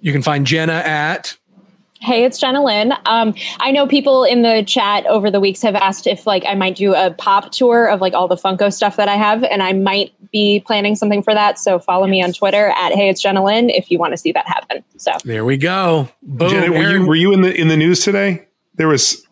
[0.02, 1.38] You can find Jenna at
[2.02, 2.94] Hey, it's Jenna Lynn.
[3.06, 6.56] Um, I know people in the chat over the weeks have asked if like I
[6.56, 9.62] might do a pop tour of like all the Funko stuff that I have, and
[9.62, 11.60] I might be planning something for that.
[11.60, 14.32] So follow me on Twitter at Hey, it's Jenna Lynn if you want to see
[14.32, 14.82] that happen.
[14.96, 16.08] So there we go.
[16.24, 16.50] Boom.
[16.50, 18.46] Jenna, were you were you in the in the news today?
[18.76, 19.28] There was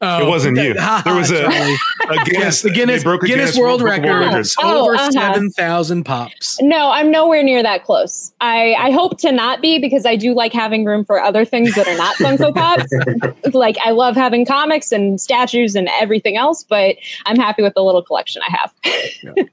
[0.00, 0.74] Oh, it wasn't you.
[1.04, 4.20] There was a, a Guinness, the Guinness, Guinness, Guinness World, World Record.
[4.20, 4.46] Record.
[4.58, 5.10] Oh, over uh-huh.
[5.12, 6.60] 7,000 pops.
[6.60, 8.32] No, I'm nowhere near that close.
[8.40, 11.74] I, I hope to not be because I do like having room for other things
[11.74, 13.54] that are not Funko Pops.
[13.54, 17.82] like, I love having comics and statues and everything else, but I'm happy with the
[17.82, 18.74] little collection I have.
[19.22, 19.44] yeah,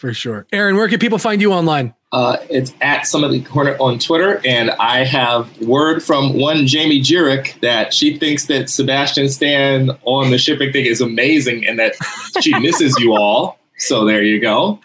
[0.00, 0.46] for sure.
[0.50, 1.94] Aaron, where can people find you online?
[2.10, 6.66] Uh, it's at some of the corner on Twitter, and I have word from one
[6.66, 11.78] Jamie Jirak that she thinks that Sebastian Stan on the shipping thing is amazing, and
[11.78, 11.94] that
[12.40, 13.58] she misses you all.
[13.76, 14.80] So there you go.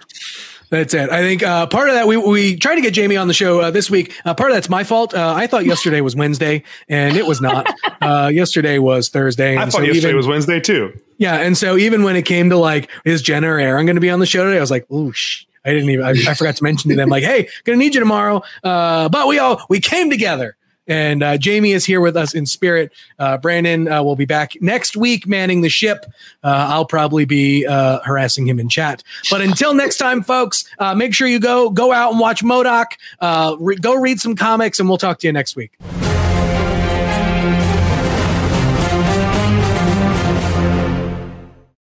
[0.70, 1.10] That's it.
[1.10, 3.62] I think uh, part of that we we tried to get Jamie on the show
[3.62, 4.14] uh, this week.
[4.26, 5.14] Uh, part of that's my fault.
[5.14, 7.72] Uh, I thought yesterday was Wednesday, and it was not.
[8.02, 9.58] Uh, yesterday was Thursday.
[9.58, 10.94] I thought so yesterday even, was Wednesday too.
[11.18, 14.02] Yeah, and so even when it came to like, is Jenna or Aaron going to
[14.02, 14.58] be on the show today?
[14.58, 15.12] I was like, oh,
[15.64, 16.06] I didn't even.
[16.06, 18.44] I, I, forgot to mention to them like, hey, gonna need you tomorrow.
[18.64, 20.56] Uh, but we all we came together.
[20.88, 22.92] And uh, Jamie is here with us in spirit.
[23.18, 26.06] Uh, Brandon uh, will be back next week manning the ship.
[26.44, 29.04] Uh, I'll probably be uh, harassing him in chat.
[29.32, 33.58] But until next time, folks, uh, make sure you go go out and watch MODOK.
[33.60, 35.72] Re- go read some comics, and we'll talk to you next week.